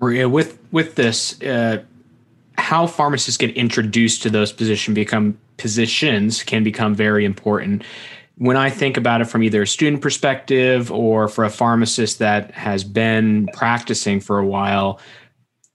Maria, 0.00 0.28
with 0.28 0.58
with 0.72 0.94
this, 0.94 1.40
uh, 1.42 1.82
how 2.56 2.86
pharmacists 2.86 3.36
get 3.36 3.56
introduced 3.56 4.22
to 4.22 4.30
those 4.30 4.52
position 4.52 4.94
become 4.94 5.38
positions 5.56 6.42
can 6.42 6.64
become 6.64 6.94
very 6.94 7.24
important. 7.24 7.84
When 8.36 8.56
I 8.56 8.70
think 8.70 8.96
about 8.96 9.20
it 9.20 9.26
from 9.26 9.42
either 9.42 9.62
a 9.62 9.66
student 9.66 10.00
perspective 10.00 10.90
or 10.90 11.28
for 11.28 11.44
a 11.44 11.50
pharmacist 11.50 12.18
that 12.20 12.50
has 12.52 12.84
been 12.84 13.48
practicing 13.52 14.20
for 14.20 14.38
a 14.38 14.46
while, 14.46 14.98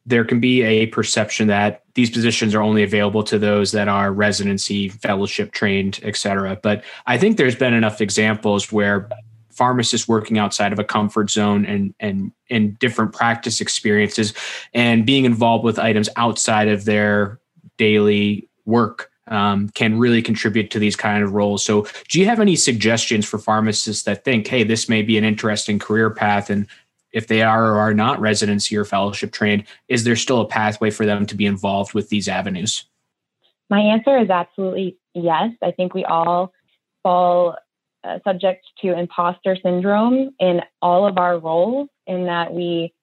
there 0.07 0.25
can 0.25 0.39
be 0.39 0.63
a 0.63 0.88
perception 0.88 1.47
that 1.47 1.83
these 1.93 2.09
positions 2.09 2.55
are 2.55 2.62
only 2.62 2.81
available 2.81 3.24
to 3.24 3.38
those 3.38 3.71
that 3.71 3.88
are 3.88 4.12
residency, 4.12 4.89
fellowship 4.89 5.51
trained, 5.51 6.00
et 6.01 6.15
cetera. 6.15 6.59
But 6.62 6.83
I 7.05 7.19
think 7.19 7.38
there's 7.38 7.55
been 7.55 7.75
enough 7.75 8.01
examples 8.01 8.71
where 8.71 9.09
pharmacists 9.55 10.07
working 10.07 10.38
outside 10.38 10.74
of 10.74 10.79
a 10.79 10.83
comfort 10.83 11.31
zone 11.31 11.65
and 11.65 11.93
and 12.00 12.31
and 12.50 12.77
different 12.79 13.13
practice 13.13 13.62
experiences 13.62 14.33
and 14.74 15.05
being 15.05 15.25
involved 15.25 15.63
with 15.63 15.79
items 15.79 16.09
outside 16.15 16.67
of 16.67 16.85
their 16.85 17.39
daily 17.77 18.47
work 18.65 19.09
um, 19.27 19.69
can 19.69 19.97
really 19.97 20.21
contribute 20.21 20.69
to 20.69 20.77
these 20.77 20.95
kind 20.95 21.24
of 21.24 21.33
roles. 21.33 21.65
So, 21.65 21.88
do 22.09 22.19
you 22.19 22.25
have 22.25 22.39
any 22.39 22.55
suggestions 22.55 23.25
for 23.25 23.39
pharmacists 23.39 24.03
that 24.03 24.24
think, 24.24 24.47
hey, 24.47 24.63
this 24.63 24.88
may 24.88 25.01
be 25.01 25.17
an 25.17 25.24
interesting 25.24 25.79
career 25.79 26.09
path 26.09 26.50
and 26.50 26.67
if 27.12 27.27
they 27.27 27.41
are 27.41 27.71
or 27.71 27.79
are 27.79 27.93
not 27.93 28.19
residency 28.19 28.75
or 28.75 28.83
fellowship 28.83 29.31
trained, 29.31 29.63
is 29.88 30.03
there 30.03 30.17
still 30.17 30.41
a 30.41 30.45
pathway 30.45 30.91
for 30.91 31.05
them 31.05 31.25
to 31.25 31.33
be 31.35 31.45
involved 31.45 31.93
with 31.93 32.09
these 32.09 32.27
avenues? 32.27 32.83
My 33.69 33.79
answer 33.79 34.17
is 34.19 34.29
absolutely 34.29 34.97
yes. 35.13 35.51
I 35.63 35.71
think 35.71 35.93
we 35.93 36.03
all 36.03 36.51
fall 37.03 37.55
uh, 38.05 38.19
subject 38.24 38.65
to 38.81 38.97
imposter 38.97 39.57
syndrome 39.62 40.31
in 40.39 40.62
all 40.81 41.07
of 41.07 41.17
our 41.17 41.39
roles, 41.39 41.89
in 42.07 42.25
that 42.25 42.53
we 42.53 42.93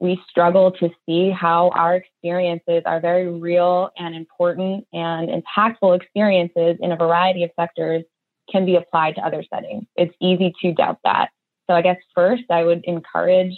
we 0.00 0.18
struggle 0.28 0.72
to 0.72 0.88
see 1.04 1.30
how 1.30 1.68
our 1.74 1.94
experiences 1.94 2.82
are 2.86 3.00
very 3.00 3.28
real 3.28 3.90
and 3.98 4.14
important 4.14 4.86
and 4.94 5.28
impactful 5.28 5.94
experiences 5.94 6.78
in 6.80 6.90
a 6.90 6.96
variety 6.96 7.44
of 7.44 7.50
sectors 7.54 8.02
can 8.50 8.64
be 8.64 8.76
applied 8.76 9.14
to 9.14 9.20
other 9.20 9.44
settings. 9.52 9.84
It's 9.96 10.14
easy 10.20 10.54
to 10.62 10.72
doubt 10.72 10.98
that. 11.04 11.28
So 11.68 11.76
I 11.76 11.82
guess 11.82 11.98
first 12.14 12.44
I 12.50 12.64
would 12.64 12.82
encourage 12.84 13.56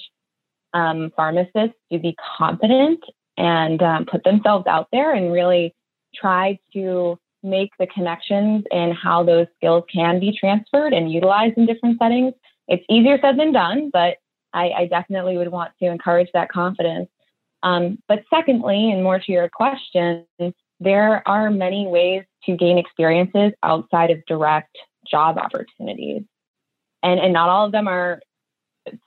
um, 0.74 1.12
pharmacists 1.16 1.78
to 1.92 1.98
be 1.98 2.16
confident 2.36 3.02
and 3.36 3.80
um, 3.82 4.06
put 4.06 4.24
themselves 4.24 4.66
out 4.66 4.88
there 4.92 5.14
and 5.14 5.32
really 5.32 5.74
try 6.14 6.58
to 6.74 7.18
make 7.42 7.70
the 7.78 7.86
connections 7.86 8.64
in 8.70 8.92
how 8.92 9.22
those 9.22 9.46
skills 9.56 9.84
can 9.92 10.20
be 10.20 10.36
transferred 10.38 10.92
and 10.92 11.10
utilized 11.10 11.56
in 11.56 11.66
different 11.66 11.98
settings. 11.98 12.34
It's 12.68 12.84
easier 12.88 13.18
said 13.20 13.38
than 13.38 13.52
done, 13.52 13.90
but 13.92 14.18
I, 14.52 14.70
I 14.70 14.86
definitely 14.86 15.36
would 15.38 15.48
want 15.48 15.72
to 15.80 15.86
encourage 15.86 16.28
that 16.34 16.50
confidence. 16.50 17.08
Um, 17.62 17.98
but 18.08 18.24
secondly, 18.28 18.90
and 18.90 19.02
more 19.02 19.18
to 19.18 19.32
your 19.32 19.48
question, 19.48 20.26
there 20.80 21.26
are 21.26 21.50
many 21.50 21.86
ways 21.86 22.24
to 22.46 22.56
gain 22.56 22.78
experiences 22.78 23.52
outside 23.62 24.10
of 24.10 24.24
direct 24.26 24.76
job 25.06 25.38
opportunities 25.38 26.22
and 27.02 27.20
and 27.20 27.32
not 27.32 27.48
all 27.48 27.66
of 27.66 27.72
them 27.72 27.88
are 27.88 28.20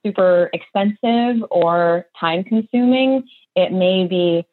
super 0.06 0.50
expensive 0.54 1.44
or 1.50 2.06
time 2.20 2.44
consuming. 2.44 3.28
It 3.56 3.72
may 3.72 4.08
be 4.08 4.46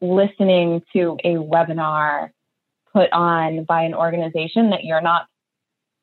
listening 0.00 0.82
to 0.92 1.16
a 1.24 1.34
webinar 1.34 2.30
put 2.96 3.12
on 3.12 3.64
by 3.64 3.82
an 3.82 3.94
organization 3.94 4.70
that 4.70 4.84
you're 4.84 5.02
not 5.02 5.26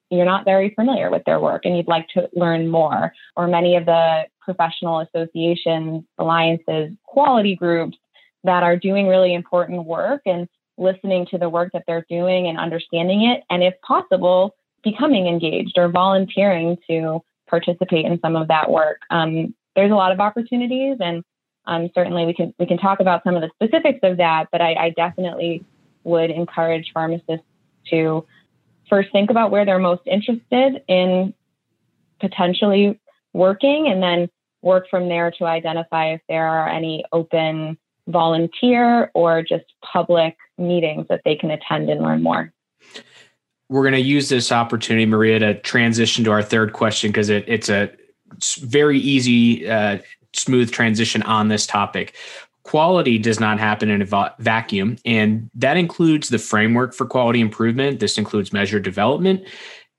you're 0.09 0.25
not 0.25 0.45
very 0.45 0.69
familiar 0.75 1.09
with 1.09 1.23
their 1.25 1.39
work 1.39 1.65
and 1.65 1.75
you'd 1.75 1.88
like 1.88 2.07
to 2.09 2.29
learn 2.33 2.67
more 2.67 3.12
or 3.35 3.47
many 3.47 3.75
of 3.75 3.85
the 3.85 4.23
professional 4.41 5.00
associations 5.00 6.03
alliances 6.19 6.91
quality 7.03 7.55
groups 7.55 7.97
that 8.43 8.62
are 8.62 8.77
doing 8.77 9.07
really 9.07 9.33
important 9.33 9.85
work 9.85 10.21
and 10.25 10.47
listening 10.77 11.25
to 11.25 11.38
the 11.39 11.50
work 11.50 11.71
that 11.73 11.83
they're 11.88 12.05
doing 12.09 12.47
and 12.47 12.59
understanding 12.59 13.23
it 13.23 13.43
and 13.50 13.63
if 13.63 13.73
possible 13.81 14.53
becoming 14.83 15.27
engaged 15.27 15.77
or 15.77 15.88
volunteering 15.88 16.77
to 16.88 17.23
participate 17.47 18.05
in 18.05 18.19
some 18.21 18.35
of 18.35 18.47
that 18.50 18.69
work. 18.69 19.00
Um, 19.09 19.55
there's 19.75 19.91
a 19.91 19.95
lot 19.95 20.12
of 20.12 20.19
opportunities, 20.19 20.97
and 21.00 21.23
um, 21.65 21.89
certainly 21.95 22.25
we 22.25 22.33
can 22.33 22.53
we 22.59 22.65
can 22.65 22.77
talk 22.77 23.00
about 23.00 23.23
some 23.23 23.35
of 23.35 23.41
the 23.41 23.50
specifics 23.55 24.00
of 24.03 24.17
that. 24.17 24.47
But 24.51 24.62
I, 24.62 24.73
I 24.73 24.89
definitely 24.91 25.63
would 26.03 26.29
encourage 26.29 26.91
pharmacists 26.93 27.45
to 27.89 28.25
first 28.89 29.12
think 29.12 29.29
about 29.29 29.51
where 29.51 29.65
they're 29.65 29.79
most 29.79 30.01
interested 30.05 30.83
in 30.88 31.33
potentially 32.19 33.00
working, 33.33 33.88
and 33.88 34.01
then 34.01 34.29
work 34.62 34.88
from 34.89 35.10
there 35.10 35.31
to 35.31 35.45
identify 35.45 36.13
if 36.13 36.22
there 36.29 36.48
are 36.48 36.69
any 36.69 37.03
open 37.12 37.77
volunteer 38.07 39.12
or 39.13 39.41
just 39.41 39.65
public 39.81 40.38
meetings 40.57 41.05
that 41.10 41.22
they 41.25 41.36
can 41.36 41.51
attend 41.51 41.89
and 41.89 42.01
learn 42.01 42.22
more. 42.22 42.53
We're 43.69 43.81
going 43.81 43.93
to 43.93 44.00
use 44.00 44.29
this 44.29 44.51
opportunity, 44.51 45.05
Maria, 45.05 45.39
to 45.39 45.60
transition 45.62 46.24
to 46.25 46.31
our 46.31 46.43
third 46.43 46.74
question 46.74 47.12
because 47.12 47.29
it, 47.29 47.45
it's 47.48 47.69
a 47.69 47.91
very 48.60 49.00
easy, 49.00 49.67
uh, 49.67 50.00
smooth 50.33 50.72
transition 50.72 51.22
on 51.24 51.48
this 51.48 51.65
topic. 51.65 52.15
Quality 52.63 53.17
does 53.17 53.39
not 53.39 53.60
happen 53.60 53.89
in 53.89 54.01
a 54.01 54.34
vacuum, 54.39 54.98
and 55.05 55.50
that 55.53 55.75
includes 55.75 56.29
the 56.29 56.38
framework 56.38 56.93
for 56.93 57.05
quality 57.05 57.41
improvement. 57.41 58.00
This 58.00 58.17
includes 58.17 58.53
measured 58.53 58.84
development. 58.84 59.43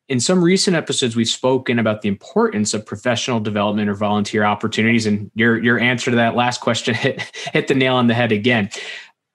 In 0.08 0.20
some 0.20 0.42
recent 0.42 0.76
episodes 0.76 1.16
we've 1.16 1.28
spoken 1.28 1.78
about 1.78 2.02
the 2.02 2.08
importance 2.08 2.74
of 2.74 2.84
professional 2.84 3.40
development 3.40 3.88
or 3.88 3.94
volunteer 3.94 4.44
opportunities 4.44 5.06
and 5.06 5.30
your 5.34 5.62
your 5.62 5.78
answer 5.78 6.10
to 6.10 6.16
that 6.16 6.36
last 6.36 6.60
question 6.60 6.94
hit 7.04 7.20
hit 7.52 7.68
the 7.68 7.74
nail 7.74 7.96
on 7.96 8.06
the 8.06 8.14
head 8.14 8.32
again. 8.32 8.70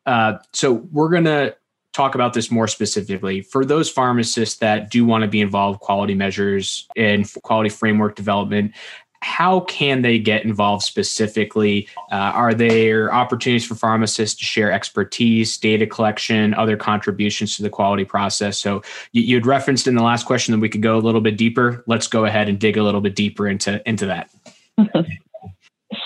Uh, 0.05 0.38
so 0.53 0.74
we're 0.91 1.09
going 1.09 1.25
to 1.25 1.55
talk 1.93 2.15
about 2.15 2.33
this 2.33 2.51
more 2.51 2.67
specifically. 2.67 3.41
For 3.41 3.65
those 3.65 3.89
pharmacists 3.89 4.59
that 4.59 4.89
do 4.89 5.05
want 5.05 5.24
to 5.24 5.27
be 5.27 5.41
involved 5.41 5.79
quality 5.81 6.15
measures 6.15 6.88
and 6.95 7.31
quality 7.43 7.69
framework 7.69 8.15
development 8.15 8.74
how 9.21 9.61
can 9.61 10.01
they 10.01 10.17
get 10.17 10.45
involved 10.45 10.83
specifically? 10.83 11.88
Uh, 12.11 12.15
are 12.15 12.53
there 12.53 13.13
opportunities 13.13 13.65
for 13.65 13.75
pharmacists 13.75 14.39
to 14.39 14.45
share 14.45 14.71
expertise, 14.71 15.57
data 15.57 15.85
collection, 15.85 16.53
other 16.53 16.77
contributions 16.77 17.55
to 17.57 17.63
the 17.63 17.69
quality 17.69 18.05
process? 18.05 18.57
So 18.57 18.81
you, 19.11 19.35
would 19.35 19.45
referenced 19.45 19.88
in 19.88 19.95
the 19.95 20.03
last 20.03 20.25
question 20.25 20.53
that 20.53 20.59
we 20.59 20.69
could 20.69 20.81
go 20.81 20.97
a 20.97 21.01
little 21.01 21.21
bit 21.21 21.38
deeper. 21.38 21.83
Let's 21.85 22.07
go 22.07 22.25
ahead 22.25 22.47
and 22.47 22.59
dig 22.59 22.77
a 22.77 22.83
little 22.83 23.01
bit 23.01 23.15
deeper 23.15 23.47
into 23.47 23.81
into 23.88 24.05
that. 24.05 24.29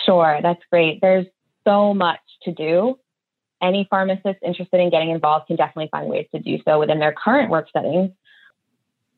sure, 0.06 0.40
that's 0.42 0.62
great. 0.72 1.00
There's 1.02 1.28
so 1.66 1.94
much 1.94 2.20
to 2.44 2.52
do. 2.52 2.98
Any 3.62 3.88
pharmacist 3.90 4.40
interested 4.44 4.80
in 4.80 4.90
getting 4.90 5.12
involved 5.12 5.48
can 5.48 5.56
definitely 5.56 5.90
find 5.90 6.10
ways 6.10 6.28
to 6.34 6.40
do 6.40 6.58
so 6.66 6.80
within 6.80 7.00
their 7.00 7.14
current 7.14 7.50
work 7.50 7.68
settings 7.72 8.12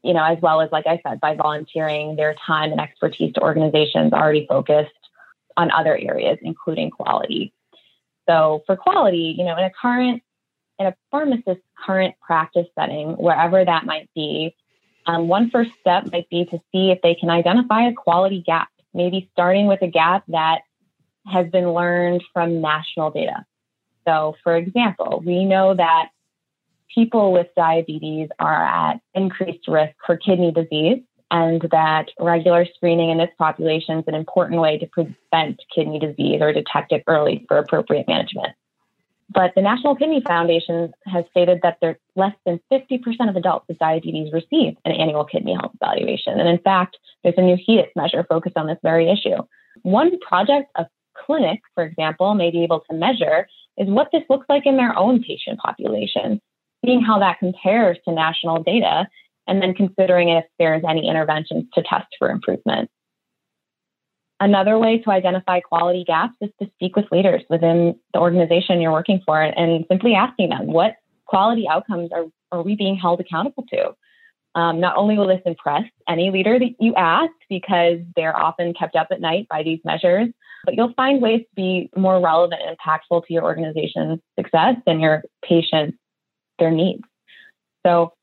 you 0.05 0.13
know, 0.13 0.23
as 0.23 0.37
well 0.39 0.61
as, 0.61 0.71
like 0.71 0.85
I 0.85 1.01
said, 1.05 1.19
by 1.19 1.35
volunteering 1.35 2.15
their 2.15 2.35
time 2.45 2.71
and 2.71 2.79
expertise 2.79 3.33
to 3.33 3.41
organizations 3.41 4.13
already 4.13 4.45
focused 4.47 4.91
on 5.57 5.71
other 5.71 5.97
areas, 5.97 6.37
including 6.43 6.91
quality. 6.91 7.51
So 8.29 8.61
for 8.67 8.75
quality, 8.75 9.35
you 9.37 9.43
know, 9.45 9.57
in 9.57 9.63
a 9.63 9.71
current, 9.71 10.21
in 10.77 10.85
a 10.85 10.95
pharmacist's 11.09 11.63
current 11.85 12.15
practice 12.21 12.67
setting, 12.77 13.13
wherever 13.13 13.65
that 13.65 13.85
might 13.85 14.09
be, 14.13 14.55
um, 15.07 15.27
one 15.27 15.49
first 15.49 15.71
step 15.79 16.11
might 16.11 16.29
be 16.29 16.45
to 16.45 16.59
see 16.71 16.91
if 16.91 17.01
they 17.01 17.15
can 17.15 17.29
identify 17.29 17.87
a 17.87 17.93
quality 17.93 18.43
gap, 18.45 18.69
maybe 18.93 19.29
starting 19.33 19.65
with 19.65 19.81
a 19.81 19.87
gap 19.87 20.23
that 20.27 20.61
has 21.25 21.49
been 21.49 21.71
learned 21.71 22.23
from 22.31 22.61
national 22.61 23.09
data. 23.09 23.45
So, 24.07 24.35
for 24.43 24.55
example, 24.55 25.23
we 25.25 25.45
know 25.45 25.73
that 25.73 26.09
people 26.93 27.33
with 27.33 27.47
diabetes 27.55 28.29
are 28.39 28.63
at 28.63 28.99
increased 29.13 29.67
risk 29.67 29.95
for 30.05 30.17
kidney 30.17 30.51
disease 30.51 31.01
and 31.31 31.61
that 31.71 32.09
regular 32.19 32.65
screening 32.75 33.09
in 33.09 33.17
this 33.17 33.31
population 33.37 33.99
is 33.99 34.05
an 34.07 34.15
important 34.15 34.61
way 34.61 34.77
to 34.77 34.87
prevent 34.87 35.61
kidney 35.73 35.99
disease 35.99 36.39
or 36.41 36.53
detect 36.53 36.91
it 36.91 37.03
early 37.07 37.45
for 37.47 37.57
appropriate 37.57 38.07
management. 38.07 38.55
But 39.33 39.53
the 39.55 39.61
National 39.61 39.95
Kidney 39.95 40.21
Foundation 40.25 40.93
has 41.07 41.25
stated 41.31 41.61
that 41.63 41.79
there, 41.81 41.97
less 42.15 42.35
than 42.45 42.59
50% 42.71 43.27
of 43.27 43.35
adults 43.35 43.65
with 43.67 43.79
diabetes 43.79 44.31
receive 44.31 44.77
an 44.85 44.91
annual 44.91 45.25
kidney 45.25 45.55
health 45.59 45.71
evaluation. 45.81 46.39
And 46.39 46.47
in 46.47 46.59
fact, 46.59 46.97
there's 47.23 47.35
a 47.37 47.41
new 47.41 47.57
HEDIS 47.57 47.89
measure 47.95 48.23
focused 48.29 48.55
on 48.55 48.67
this 48.67 48.77
very 48.83 49.09
issue. 49.09 49.37
One 49.81 50.19
project 50.19 50.69
a 50.75 50.85
clinic, 51.17 51.61
for 51.73 51.83
example, 51.83 52.35
may 52.35 52.51
be 52.51 52.63
able 52.63 52.81
to 52.81 52.95
measure 52.95 53.47
is 53.77 53.89
what 53.89 54.09
this 54.13 54.23
looks 54.29 54.45
like 54.47 54.65
in 54.65 54.77
their 54.77 54.97
own 54.97 55.23
patient 55.23 55.59
population 55.59 56.39
seeing 56.85 57.01
how 57.01 57.19
that 57.19 57.39
compares 57.39 57.97
to 58.05 58.13
national 58.13 58.63
data, 58.63 59.07
and 59.47 59.61
then 59.61 59.73
considering 59.73 60.29
if 60.29 60.45
there's 60.59 60.83
any 60.87 61.07
interventions 61.09 61.65
to 61.73 61.83
test 61.83 62.07
for 62.17 62.29
improvement. 62.29 62.89
Another 64.39 64.77
way 64.77 64.99
to 64.99 65.11
identify 65.11 65.61
quality 65.61 66.03
gaps 66.05 66.35
is 66.41 66.49
to 66.61 66.69
speak 66.73 66.95
with 66.95 67.05
leaders 67.11 67.41
within 67.49 67.95
the 68.13 68.19
organization 68.19 68.81
you're 68.81 68.91
working 68.91 69.21
for 69.25 69.41
and 69.41 69.85
simply 69.89 70.13
asking 70.13 70.49
them 70.49 70.67
what 70.67 70.95
quality 71.25 71.67
outcomes 71.69 72.09
are, 72.11 72.25
are 72.51 72.61
we 72.61 72.75
being 72.75 72.97
held 72.97 73.21
accountable 73.21 73.63
to? 73.71 73.95
Um, 74.55 74.79
not 74.79 74.97
only 74.97 75.17
will 75.17 75.27
this 75.27 75.41
impress 75.45 75.83
any 76.07 76.31
leader 76.31 76.57
that 76.57 76.75
you 76.79 76.95
ask 76.95 77.31
because 77.49 77.99
they're 78.15 78.35
often 78.35 78.73
kept 78.73 78.95
up 78.95 79.07
at 79.11 79.21
night 79.21 79.47
by 79.49 79.63
these 79.63 79.79
measures, 79.83 80.29
but 80.65 80.75
you'll 80.75 80.93
find 80.93 81.21
ways 81.21 81.41
to 81.41 81.55
be 81.55 81.89
more 81.95 82.21
relevant 82.21 82.61
and 82.65 82.77
impactful 82.77 83.25
to 83.25 83.33
your 83.33 83.43
organization's 83.43 84.19
success 84.37 84.75
and 84.87 85.01
your 85.01 85.23
patients' 85.43 85.97
their 86.59 86.71
needs. 86.71 87.03
So 87.85 88.13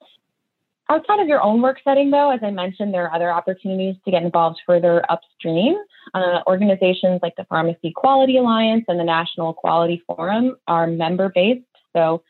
outside 0.88 1.20
of 1.20 1.28
your 1.28 1.42
own 1.42 1.62
work 1.62 1.78
setting, 1.84 2.10
though, 2.10 2.30
as 2.30 2.40
I 2.42 2.50
mentioned, 2.50 2.92
there 2.92 3.06
are 3.06 3.14
other 3.14 3.32
opportunities 3.32 3.96
to 4.04 4.10
get 4.10 4.22
involved 4.22 4.60
further 4.66 5.04
upstream. 5.10 5.76
Uh, 6.14 6.40
organizations 6.46 7.20
like 7.22 7.34
the 7.36 7.44
Pharmacy 7.44 7.92
Quality 7.94 8.36
Alliance 8.36 8.84
and 8.88 8.98
the 8.98 9.04
National 9.04 9.54
Quality 9.54 10.02
Forum 10.06 10.56
are 10.66 10.86
member 10.86 11.30
based. 11.34 11.64
So 11.94 12.22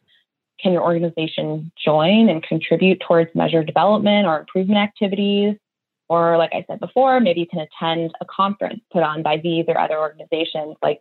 can 0.60 0.72
your 0.72 0.82
organization 0.82 1.72
join 1.82 2.28
and 2.28 2.42
contribute 2.42 3.00
towards 3.06 3.34
measure 3.34 3.64
development 3.64 4.26
or 4.26 4.40
improvement 4.40 4.78
activities? 4.78 5.56
Or, 6.08 6.36
like 6.36 6.52
I 6.52 6.64
said 6.68 6.78
before, 6.78 7.20
maybe 7.20 7.40
you 7.40 7.46
can 7.46 7.60
attend 7.60 8.12
a 8.20 8.26
conference 8.26 8.80
put 8.92 9.02
on 9.02 9.22
by 9.22 9.38
these 9.38 9.64
or 9.66 9.78
other 9.78 9.98
organizations 9.98 10.76
like 10.82 11.00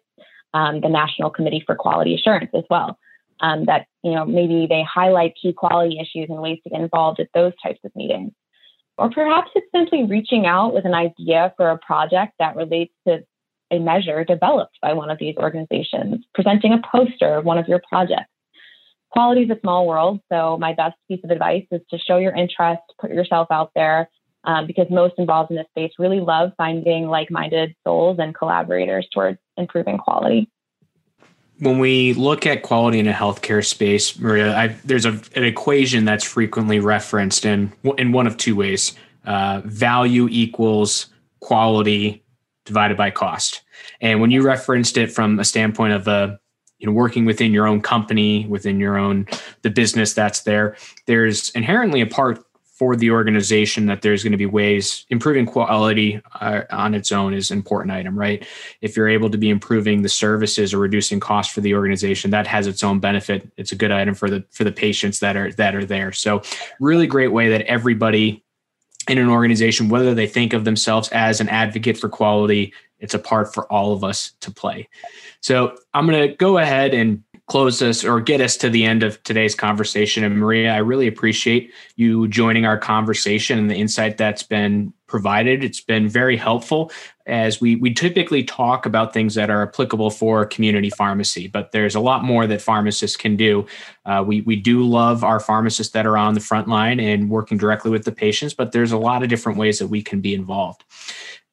um, 0.54 0.80
the 0.80 0.88
National 0.88 1.30
Committee 1.30 1.64
for 1.66 1.76
Quality 1.76 2.16
Assurance 2.16 2.52
as 2.56 2.64
well 2.70 2.98
um, 3.42 3.66
that 3.66 3.88
you 4.04 4.12
know 4.12 4.26
maybe 4.26 4.68
they 4.70 4.84
highlight 4.84 5.34
key 5.42 5.54
quality 5.54 6.00
issues 6.00 6.30
and 6.30 6.42
ways 6.42 6.60
to 6.64 6.70
get 6.70 6.82
involved 6.82 7.20
at 7.20 7.28
those 7.34 7.54
types 7.62 7.80
of 7.84 7.92
meetings. 7.96 8.32
Or 8.98 9.10
perhaps 9.10 9.50
it's 9.56 9.68
simply 9.74 10.04
reaching 10.04 10.46
out 10.46 10.74
with 10.74 10.86
an 10.86 10.94
idea 10.94 11.54
for 11.58 11.70
a 11.70 11.78
project 11.78 12.34
that 12.40 12.56
relates 12.56 12.94
to 13.08 13.24
a 13.72 13.80
measure 13.80 14.24
developed 14.24 14.78
by 14.82 14.94
one 14.94 15.10
of 15.10 15.18
these 15.18 15.36
organizations, 15.38 16.24
presenting 16.36 16.74
a 16.74 16.82
poster 16.92 17.36
of 17.36 17.46
one 17.46 17.58
of 17.58 17.68
your 17.68 17.82
projects. 17.90 18.30
Quality 19.12 19.42
is 19.42 19.50
a 19.50 19.60
small 19.62 19.88
world, 19.88 20.20
so 20.32 20.58
my 20.58 20.74
best 20.74 20.96
piece 21.08 21.22
of 21.24 21.32
advice 21.32 21.66
is 21.72 21.82
to 21.90 21.98
show 21.98 22.18
your 22.18 22.36
interest, 22.36 22.82
put 23.00 23.12
yourself 23.12 23.48
out 23.50 23.72
there, 23.76 24.10
um, 24.44 24.68
because 24.68 24.88
most 24.90 25.16
involved 25.18 25.52
in 25.52 25.58
this 25.58 25.68
space 25.72 25.92
really 25.98 26.20
love 26.20 26.52
finding 26.58 27.08
like 27.08 27.32
minded 27.32 27.76
souls 27.86 28.18
and 28.20 28.36
collaborators 28.36 29.08
towards 29.14 29.38
improving 29.58 29.98
quality 29.98 30.50
when 31.62 31.78
we 31.78 32.14
look 32.14 32.48
at 32.48 32.64
quality 32.64 32.98
in 32.98 33.08
a 33.08 33.14
healthcare 33.14 33.64
space, 33.64 34.18
Maria, 34.18 34.58
I, 34.58 34.68
there's 34.84 35.06
a, 35.06 35.12
an 35.36 35.44
equation 35.44 36.06
that's 36.06 36.24
frequently 36.24 36.80
referenced 36.80 37.46
in 37.46 37.72
in 38.00 38.12
one 38.12 38.26
of 38.26 38.36
two 38.36 38.56
ways: 38.56 38.94
uh, 39.26 39.62
value 39.64 40.28
equals 40.30 41.08
quality 41.40 42.24
divided 42.66 42.98
by 42.98 43.12
cost. 43.12 43.62
And 44.02 44.20
when 44.20 44.32
you 44.32 44.42
referenced 44.42 44.98
it 44.98 45.12
from 45.12 45.40
a 45.40 45.46
standpoint 45.46 45.94
of 45.94 46.08
uh, 46.08 46.36
you 46.80 46.88
know 46.88 46.94
working 46.94 47.26
within 47.26 47.54
your 47.54 47.68
own 47.68 47.80
company, 47.80 48.48
within 48.48 48.80
your 48.80 48.98
own 48.98 49.28
the 49.62 49.70
business 49.70 50.14
that's 50.14 50.42
there, 50.42 50.76
there's 51.06 51.52
inherently 51.52 52.02
a 52.02 52.08
part 52.08 52.44
for 52.82 52.96
the 52.96 53.12
organization 53.12 53.86
that 53.86 54.02
there's 54.02 54.24
going 54.24 54.32
to 54.32 54.40
be 54.40 54.48
ways 54.48 55.06
improving 55.10 55.46
quality 55.46 56.20
uh, 56.40 56.64
on 56.72 56.96
its 56.96 57.12
own 57.12 57.32
is 57.32 57.52
an 57.52 57.58
important 57.60 57.92
item 57.92 58.18
right? 58.18 58.44
If 58.82 58.98
you're 58.98 59.08
able 59.08 59.30
to 59.30 59.38
be 59.38 59.52
improving 59.52 60.02
the 60.02 60.10
services 60.10 60.74
or 60.74 60.80
reducing 60.80 61.20
costs 61.20 61.54
for 61.54 61.62
the 61.62 61.76
organization 61.76 62.32
that 62.32 62.48
has 62.48 62.66
its 62.66 62.84
own 62.84 63.00
benefit. 63.00 63.48
It's 63.56 63.72
a 63.72 63.76
good 63.76 63.92
item 63.92 64.16
for 64.16 64.32
the 64.32 64.44
for 64.50 64.64
the 64.64 64.72
patients 64.72 65.20
that 65.20 65.38
are 65.38 65.52
that 65.52 65.76
are 65.76 65.86
there. 65.86 66.12
So 66.12 66.42
really 66.80 67.06
great 67.06 67.28
way 67.28 67.50
that 67.50 67.62
everybody 67.68 68.44
in 69.08 69.20
an 69.20 69.30
organization 69.30 69.88
whether 69.88 70.16
they 70.16 70.26
think 70.26 70.54
of 70.54 70.66
themselves 70.66 71.08
as 71.10 71.40
an 71.40 71.50
advocate 71.50 72.00
for 72.00 72.10
quality 72.10 72.74
it's 72.98 73.14
a 73.14 73.20
part 73.20 73.54
for 73.54 73.72
all 73.72 73.94
of 73.94 74.04
us 74.04 74.32
to 74.40 74.50
play. 74.50 74.90
So 75.42 75.76
i'm 75.94 76.08
going 76.08 76.30
to 76.30 76.36
go 76.36 76.58
ahead 76.58 76.96
and 76.96 77.24
close 77.52 77.82
us 77.82 78.06
or 78.06 78.22
get 78.22 78.40
us 78.40 78.56
to 78.56 78.70
the 78.70 78.86
end 78.86 79.04
of 79.04 79.22
today's 79.24 79.56
conversation. 79.56 80.24
And 80.24 80.38
Maria, 80.38 80.74
I 80.74 80.78
really 80.78 81.06
appreciate 81.06 81.74
you 81.98 82.30
joining 82.30 82.66
our 82.66 82.78
conversation 82.78 83.60
and 83.60 83.70
the 83.70 83.76
insight 83.76 84.16
that's 84.16 84.42
been 84.42 84.94
provided. 85.06 85.62
It's 85.62 85.82
been 85.82 86.08
very 86.08 86.38
helpful 86.38 86.94
as 87.26 87.60
we 87.60 87.76
we 87.76 87.94
typically 87.94 88.46
talk 88.46 88.86
about 88.86 89.14
things 89.14 89.36
that 89.36 89.50
are 89.50 89.64
applicable 89.64 90.12
for 90.12 90.46
community 90.46 90.90
pharmacy, 90.92 91.48
but 91.50 91.74
there's 91.74 91.94
a 91.94 92.00
lot 92.00 92.24
more 92.24 92.48
that 92.48 92.62
pharmacists 92.62 93.18
can 93.18 93.36
do. 93.36 93.66
Uh, 94.06 94.24
we 94.26 94.40
we 94.40 94.56
do 94.56 94.88
love 94.88 95.26
our 95.26 95.42
pharmacists 95.42 95.92
that 95.92 96.06
are 96.06 96.16
on 96.16 96.36
the 96.36 96.40
front 96.40 96.70
line 96.70 97.02
and 97.02 97.30
working 97.30 97.58
directly 97.58 97.92
with 97.92 98.06
the 98.06 98.14
patients, 98.14 98.54
but 98.54 98.72
there's 98.72 98.94
a 98.94 98.98
lot 98.98 99.24
of 99.24 99.30
different 99.30 99.58
ways 99.60 99.78
that 99.80 99.88
we 99.88 100.02
can 100.02 100.22
be 100.22 100.34
involved. 100.34 100.86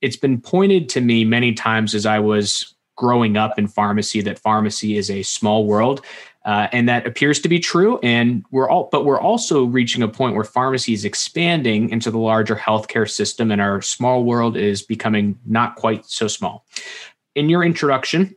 It's 0.01 0.17
been 0.17 0.41
pointed 0.41 0.89
to 0.91 1.01
me 1.01 1.25
many 1.25 1.55
times 1.55 1.93
as 1.93 2.07
I 2.07 2.21
was 2.21 2.77
growing 2.99 3.37
up 3.37 3.59
in 3.59 3.69
pharmacy 3.69 4.21
that 4.21 4.39
pharmacy 4.41 4.97
is 4.97 5.09
a 5.09 5.23
small 5.23 5.65
world. 5.65 6.05
Uh, 6.45 6.67
and 6.73 6.89
that 6.89 7.07
appears 7.07 7.41
to 7.41 7.49
be 7.49 7.59
true. 7.59 7.99
And 8.03 8.45
we're 8.51 8.69
all, 8.69 8.89
but 8.91 9.05
we're 9.05 9.21
also 9.21 9.65
reaching 9.65 10.03
a 10.03 10.09
point 10.09 10.35
where 10.35 10.45
pharmacy 10.45 10.93
is 10.93 11.05
expanding 11.05 11.91
into 11.91 12.11
the 12.11 12.19
larger 12.19 12.57
healthcare 12.57 13.09
system, 13.09 13.53
and 13.53 13.61
our 13.61 13.83
small 13.83 14.25
world 14.25 14.57
is 14.57 14.83
becoming 14.83 15.39
not 15.47 15.77
quite 15.77 16.07
so 16.07 16.27
small. 16.27 16.65
In 17.35 17.49
your 17.49 17.63
introduction, 17.65 18.35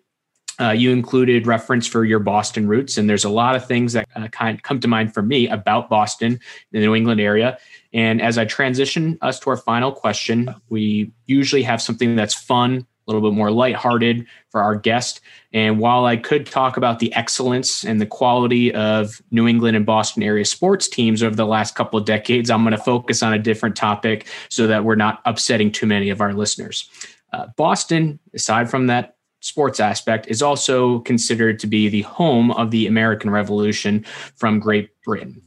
uh, 0.60 0.72
you 0.72 0.92
included 0.92 1.48
reference 1.48 1.88
for 1.88 2.04
your 2.04 2.20
Boston 2.20 2.68
roots, 2.68 2.98
and 2.98 3.10
there's 3.10 3.24
a 3.24 3.30
lot 3.30 3.56
of 3.56 3.66
things 3.66 3.94
that 3.94 4.08
uh, 4.16 4.28
kind 4.28 4.58
of 4.58 4.62
come 4.62 4.80
to 4.82 4.88
mind 4.88 5.14
for 5.14 5.24
me 5.24 5.48
about 5.48 5.90
Boston, 5.90 6.40
the 6.72 6.80
New 6.80 6.94
England 6.94 7.22
area. 7.22 7.58
And 7.94 8.22
as 8.22 8.38
I 8.38 8.46
transition 8.46 9.18
us 9.22 9.40
to 9.40 9.50
our 9.52 9.58
final 9.58 9.92
question, 9.92 10.54
we 10.70 11.12
usually 11.26 11.64
have 11.64 11.82
something 11.82 12.16
that's 12.16 12.36
fun, 12.36 12.86
little 13.14 13.30
bit 13.30 13.36
more 13.36 13.52
lighthearted 13.52 14.26
for 14.50 14.62
our 14.62 14.76
guest. 14.76 15.22
And 15.54 15.80
while 15.80 16.06
I 16.06 16.18
could 16.18 16.46
talk 16.46 16.78
about 16.78 17.00
the 17.00 17.14
excellence 17.14 17.84
and 17.84 18.00
the 18.00 18.06
quality 18.06 18.74
of 18.74 19.22
New 19.32 19.48
England 19.48 19.76
and 19.76 19.86
Boston 19.86 20.24
area 20.24 20.46
sports 20.46 20.88
teams 20.88 21.22
over 21.22 21.36
the 21.36 21.46
last 21.46 21.76
couple 21.76 22.00
of 22.00 22.06
decades, 22.06 22.50
I'm 22.50 22.64
going 22.64 22.72
to 22.72 22.84
focus 22.84 23.22
on 23.22 23.34
a 23.34 23.40
different 23.40 23.76
topic 23.76 24.28
so 24.50 24.68
that 24.68 24.84
we're 24.84 24.96
not 24.96 25.22
upsetting 25.26 25.72
too 25.72 25.86
many 25.86 26.10
of 26.10 26.22
our 26.22 26.34
listeners. 26.34 26.90
Uh, 27.34 27.48
Boston, 27.58 28.20
aside 28.34 28.70
from 28.70 28.88
that 28.88 29.16
sports 29.42 29.80
aspect, 29.80 30.28
is 30.28 30.42
also 30.42 31.00
considered 31.00 31.60
to 31.60 31.68
be 31.68 31.90
the 31.90 32.04
home 32.04 32.52
of 32.52 32.72
the 32.72 32.88
American 32.88 33.30
Revolution 33.30 34.06
from 34.36 34.60
Great 34.60 34.90
Britain. 35.04 35.42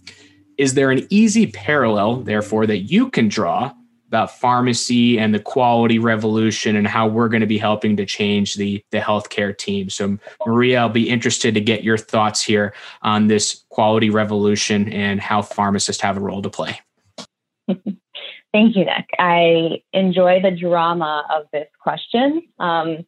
Is 0.59 0.75
there 0.75 0.91
an 0.91 1.07
easy 1.11 1.47
parallel, 1.47 2.17
therefore, 2.17 2.67
that 2.67 2.79
you 2.79 3.11
can 3.11 3.29
draw 3.29 3.73
about 4.15 4.31
pharmacy 4.31 5.19
and 5.19 5.35
the 5.35 5.41
quality 5.41 5.99
revolution 5.99 6.77
and 6.77 6.87
how 6.87 7.05
we're 7.05 7.29
going 7.29 7.41
to 7.41 7.49
be 7.49 7.59
helping 7.59 7.97
to 7.97 8.07
change 8.07 8.55
the, 8.55 8.81
the 8.93 8.99
healthcare 8.99 9.57
team. 9.57 9.91
So, 9.91 10.17
Maria, 10.47 10.79
I'll 10.79 10.89
be 10.89 11.11
interested 11.11 11.53
to 11.55 11.61
get 11.61 11.83
your 11.83 11.99
thoughts 11.99 12.41
here 12.41 12.75
on 13.03 13.27
this 13.27 13.65
quality 13.71 14.11
revolution 14.11 14.93
and 14.93 15.21
how 15.21 15.43
pharmacists 15.43 16.01
have 16.01 16.17
a 16.17 16.21
role 16.21 16.43
to 16.43 16.49
play. 16.49 16.79
Thank 17.67 18.77
you, 18.77 18.85
Nick. 18.85 19.07
I 19.19 19.83
enjoy 19.93 20.41
the 20.41 20.53
drama 20.53 21.27
of 21.29 21.47
this 21.53 21.67
question. 21.81 22.41
Um, 22.61 23.05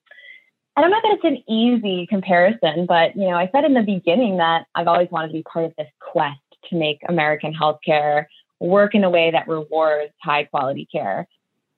I 0.75 0.81
don't 0.81 0.91
know 0.91 1.01
that 1.05 1.19
it's 1.23 1.25
an 1.25 1.45
easy 1.49 2.09
comparison, 2.09 2.85
but 2.85 3.15
you 3.15 3.29
know, 3.29 3.37
I 3.37 3.49
said 3.53 3.65
in 3.65 3.75
the 3.75 3.83
beginning 3.83 4.39
that 4.39 4.67
I've 4.75 4.89
always 4.89 5.09
wanted 5.13 5.29
to 5.29 5.35
be 5.35 5.45
part 5.45 5.67
of 5.67 5.75
this 5.79 5.87
quest 6.01 6.41
to 6.71 6.77
make 6.77 6.99
American 7.09 7.55
healthcare 7.55 8.27
work 8.61 8.95
in 8.95 9.05
a 9.05 9.11
way 9.11 9.31
that 9.31 9.49
rewards 9.49 10.13
high 10.23 10.45
quality 10.45 10.89
care. 10.91 11.27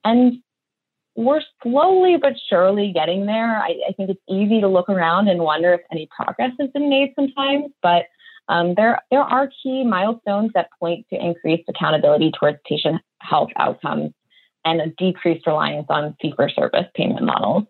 And 0.03 0.41
we're 1.15 1.41
slowly 1.61 2.15
but 2.15 2.33
surely 2.49 2.93
getting 2.93 3.25
there. 3.25 3.57
I, 3.57 3.75
I, 3.89 3.91
think 3.93 4.09
it's 4.09 4.21
easy 4.29 4.61
to 4.61 4.69
look 4.69 4.87
around 4.87 5.27
and 5.27 5.41
wonder 5.41 5.73
if 5.73 5.81
any 5.91 6.07
progress 6.15 6.51
has 6.59 6.69
been 6.69 6.89
made 6.89 7.11
sometimes, 7.15 7.71
but 7.81 8.05
um, 8.47 8.73
there, 8.75 8.99
there 9.11 9.21
are 9.21 9.49
key 9.61 9.83
milestones 9.83 10.51
that 10.55 10.69
point 10.79 11.05
to 11.11 11.23
increased 11.23 11.67
accountability 11.67 12.31
towards 12.39 12.57
patient 12.65 13.01
health 13.19 13.49
outcomes 13.57 14.11
and 14.63 14.81
a 14.81 14.87
decreased 14.97 15.45
reliance 15.45 15.87
on 15.89 16.15
fee 16.21 16.33
for 16.35 16.49
service 16.49 16.85
payment 16.95 17.25
models. 17.25 17.65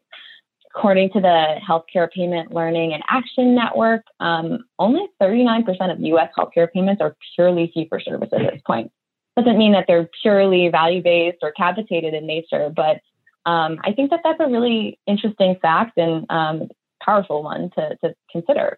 According 0.75 1.09
to 1.13 1.19
the 1.19 1.55
Healthcare 1.67 2.09
Payment 2.11 2.53
Learning 2.53 2.93
and 2.93 3.01
Action 3.09 3.55
Network, 3.55 4.03
um, 4.19 4.59
only 4.77 5.07
39% 5.19 5.65
of 5.91 5.99
US 5.99 6.29
healthcare 6.37 6.71
payments 6.71 7.01
are 7.01 7.17
purely 7.35 7.71
fee 7.73 7.87
for 7.89 7.99
service 7.99 8.29
at 8.31 8.51
this 8.51 8.61
point 8.65 8.91
doesn't 9.37 9.57
mean 9.57 9.73
that 9.73 9.85
they're 9.87 10.09
purely 10.21 10.69
value 10.69 11.01
based 11.01 11.39
or 11.41 11.51
capitated 11.51 12.13
in 12.13 12.27
nature, 12.27 12.71
but 12.75 12.99
um, 13.45 13.79
I 13.83 13.93
think 13.93 14.09
that 14.11 14.21
that's 14.23 14.39
a 14.39 14.47
really 14.47 14.99
interesting 15.07 15.55
fact 15.61 15.97
and 15.97 16.25
um, 16.29 16.69
powerful 17.01 17.43
one 17.43 17.69
to, 17.77 17.95
to 18.03 18.13
consider. 18.31 18.77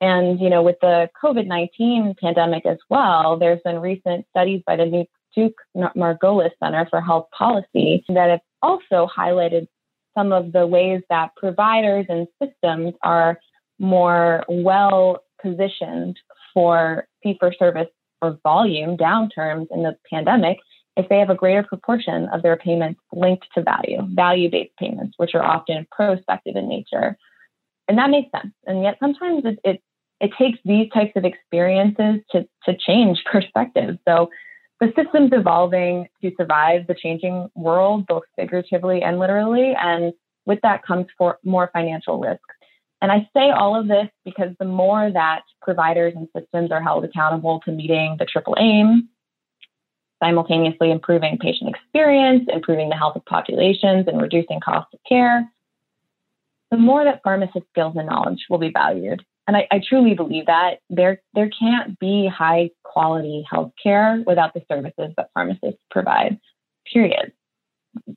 And 0.00 0.40
you 0.40 0.50
know, 0.50 0.62
with 0.62 0.76
the 0.80 1.08
COVID 1.22 1.46
nineteen 1.46 2.14
pandemic 2.20 2.66
as 2.66 2.78
well, 2.90 3.38
there's 3.38 3.60
been 3.64 3.78
recent 3.78 4.26
studies 4.30 4.62
by 4.66 4.76
the 4.76 5.06
Duke 5.34 5.58
Margolis 5.76 6.50
Center 6.62 6.86
for 6.90 7.00
Health 7.00 7.28
Policy 7.36 8.04
that 8.08 8.30
have 8.30 8.40
also 8.62 9.08
highlighted 9.16 9.66
some 10.16 10.32
of 10.32 10.52
the 10.52 10.66
ways 10.66 11.02
that 11.10 11.34
providers 11.36 12.06
and 12.08 12.26
systems 12.42 12.94
are 13.02 13.38
more 13.78 14.44
well 14.48 15.22
positioned 15.40 16.18
for 16.52 17.06
fee 17.22 17.36
for 17.38 17.52
service 17.52 17.88
or 18.24 18.38
volume 18.42 18.96
downturns 18.96 19.66
in 19.70 19.82
the 19.82 19.96
pandemic 20.10 20.58
if 20.96 21.08
they 21.08 21.18
have 21.18 21.30
a 21.30 21.34
greater 21.34 21.62
proportion 21.62 22.28
of 22.32 22.42
their 22.42 22.56
payments 22.56 23.00
linked 23.12 23.46
to 23.54 23.62
value, 23.62 23.98
value 24.14 24.50
based 24.50 24.76
payments, 24.78 25.14
which 25.16 25.34
are 25.34 25.44
often 25.44 25.86
prospective 25.90 26.56
in 26.56 26.68
nature. 26.68 27.16
And 27.88 27.98
that 27.98 28.10
makes 28.10 28.30
sense. 28.30 28.54
And 28.66 28.82
yet 28.82 28.96
sometimes 29.00 29.44
it, 29.44 29.58
it, 29.64 29.82
it 30.20 30.30
takes 30.38 30.58
these 30.64 30.88
types 30.90 31.12
of 31.16 31.24
experiences 31.24 32.20
to, 32.30 32.46
to 32.64 32.76
change 32.76 33.22
perspective. 33.30 33.98
So 34.06 34.30
the 34.80 34.92
system's 34.96 35.30
evolving 35.32 36.08
to 36.22 36.32
survive 36.36 36.86
the 36.86 36.94
changing 36.94 37.48
world, 37.54 38.06
both 38.06 38.24
figuratively 38.36 39.02
and 39.02 39.18
literally. 39.18 39.74
And 39.74 40.12
with 40.46 40.60
that 40.62 40.84
comes 40.84 41.06
for 41.18 41.38
more 41.44 41.70
financial 41.72 42.20
risk. 42.20 42.42
And 43.04 43.12
I 43.12 43.28
say 43.36 43.50
all 43.50 43.78
of 43.78 43.86
this 43.86 44.08
because 44.24 44.54
the 44.58 44.64
more 44.64 45.10
that 45.10 45.42
providers 45.60 46.14
and 46.16 46.26
systems 46.34 46.72
are 46.72 46.80
held 46.80 47.04
accountable 47.04 47.60
to 47.66 47.70
meeting 47.70 48.16
the 48.18 48.24
triple 48.24 48.56
aim, 48.58 49.10
simultaneously 50.22 50.90
improving 50.90 51.36
patient 51.36 51.68
experience, 51.68 52.48
improving 52.50 52.88
the 52.88 52.96
health 52.96 53.14
of 53.14 53.24
populations, 53.26 54.08
and 54.08 54.22
reducing 54.22 54.58
cost 54.58 54.86
of 54.94 55.00
care, 55.06 55.46
the 56.70 56.78
more 56.78 57.04
that 57.04 57.20
pharmacist 57.22 57.66
skills 57.68 57.94
and 57.94 58.08
knowledge 58.08 58.46
will 58.48 58.56
be 58.56 58.70
valued. 58.70 59.22
And 59.46 59.54
I, 59.54 59.68
I 59.70 59.82
truly 59.86 60.14
believe 60.14 60.46
that 60.46 60.78
there, 60.88 61.20
there 61.34 61.50
can't 61.50 61.98
be 61.98 62.26
high 62.26 62.70
quality 62.84 63.44
healthcare 63.52 64.24
without 64.24 64.54
the 64.54 64.62
services 64.66 65.12
that 65.18 65.28
pharmacists 65.34 65.82
provide, 65.90 66.40
period 66.90 67.34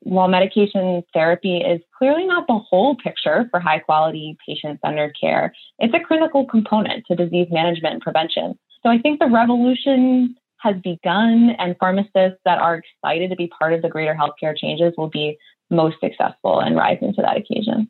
while 0.00 0.28
medication 0.28 1.02
therapy 1.12 1.58
is 1.58 1.80
clearly 1.96 2.26
not 2.26 2.46
the 2.46 2.58
whole 2.58 2.96
picture 2.96 3.46
for 3.50 3.60
high 3.60 3.78
quality 3.78 4.36
patient 4.46 4.80
centered 4.84 5.14
care, 5.20 5.52
it's 5.78 5.94
a 5.94 6.00
critical 6.00 6.46
component 6.46 7.04
to 7.06 7.16
disease 7.16 7.48
management 7.50 7.94
and 7.94 8.02
prevention. 8.02 8.58
So 8.82 8.90
I 8.90 8.98
think 8.98 9.18
the 9.20 9.26
revolution 9.26 10.36
has 10.58 10.76
begun, 10.82 11.50
and 11.58 11.76
pharmacists 11.78 12.40
that 12.44 12.58
are 12.58 12.82
excited 12.82 13.30
to 13.30 13.36
be 13.36 13.46
part 13.46 13.72
of 13.72 13.82
the 13.82 13.88
greater 13.88 14.14
healthcare 14.14 14.56
changes 14.56 14.92
will 14.96 15.08
be 15.08 15.38
most 15.70 15.96
successful 16.00 16.60
in 16.60 16.74
rising 16.74 17.14
to 17.14 17.22
that 17.22 17.36
occasion. 17.36 17.88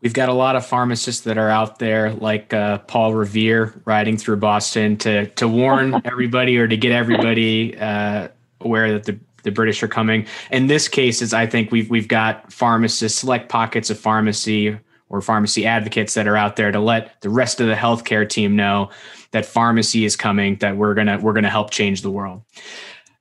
We've 0.00 0.14
got 0.14 0.28
a 0.28 0.32
lot 0.32 0.54
of 0.54 0.64
pharmacists 0.64 1.22
that 1.22 1.38
are 1.38 1.50
out 1.50 1.80
there, 1.80 2.12
like 2.12 2.54
uh, 2.54 2.78
Paul 2.78 3.14
Revere, 3.14 3.74
riding 3.84 4.16
through 4.16 4.36
Boston 4.36 4.96
to 4.98 5.26
to 5.26 5.48
warn 5.48 6.00
everybody 6.04 6.56
or 6.56 6.68
to 6.68 6.76
get 6.76 6.92
everybody 6.92 7.76
uh, 7.76 8.28
aware 8.60 8.92
that 8.92 9.04
the 9.04 9.18
the 9.48 9.54
British 9.54 9.82
are 9.82 9.88
coming. 9.88 10.26
In 10.50 10.66
this 10.66 10.88
case, 10.88 11.22
is 11.22 11.32
I 11.32 11.46
think 11.46 11.72
we've 11.72 11.88
we've 11.90 12.08
got 12.08 12.52
pharmacists, 12.52 13.18
select 13.18 13.48
pockets 13.48 13.90
of 13.90 13.98
pharmacy 13.98 14.78
or 15.08 15.20
pharmacy 15.22 15.66
advocates 15.66 16.14
that 16.14 16.28
are 16.28 16.36
out 16.36 16.56
there 16.56 16.70
to 16.70 16.80
let 16.80 17.18
the 17.22 17.30
rest 17.30 17.60
of 17.60 17.66
the 17.66 17.74
healthcare 17.74 18.28
team 18.28 18.54
know 18.54 18.90
that 19.30 19.46
pharmacy 19.46 20.04
is 20.04 20.16
coming, 20.16 20.56
that 20.56 20.76
we're 20.76 20.94
gonna 20.94 21.18
we're 21.18 21.32
gonna 21.32 21.50
help 21.50 21.70
change 21.70 22.02
the 22.02 22.10
world. 22.10 22.42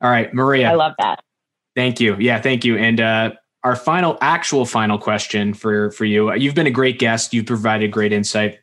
All 0.01 0.09
right, 0.09 0.33
Maria. 0.33 0.69
I 0.69 0.75
love 0.75 0.93
that. 0.99 1.21
Thank 1.75 1.99
you. 1.99 2.15
Yeah, 2.19 2.41
thank 2.41 2.65
you. 2.65 2.77
And 2.77 2.99
uh, 2.99 3.31
our 3.63 3.75
final, 3.75 4.17
actual 4.21 4.65
final 4.65 4.97
question 4.97 5.53
for 5.53 5.91
for 5.91 6.05
you. 6.05 6.33
You've 6.33 6.55
been 6.55 6.67
a 6.67 6.71
great 6.71 6.99
guest. 6.99 7.33
You've 7.33 7.45
provided 7.45 7.91
great 7.91 8.11
insight 8.11 8.59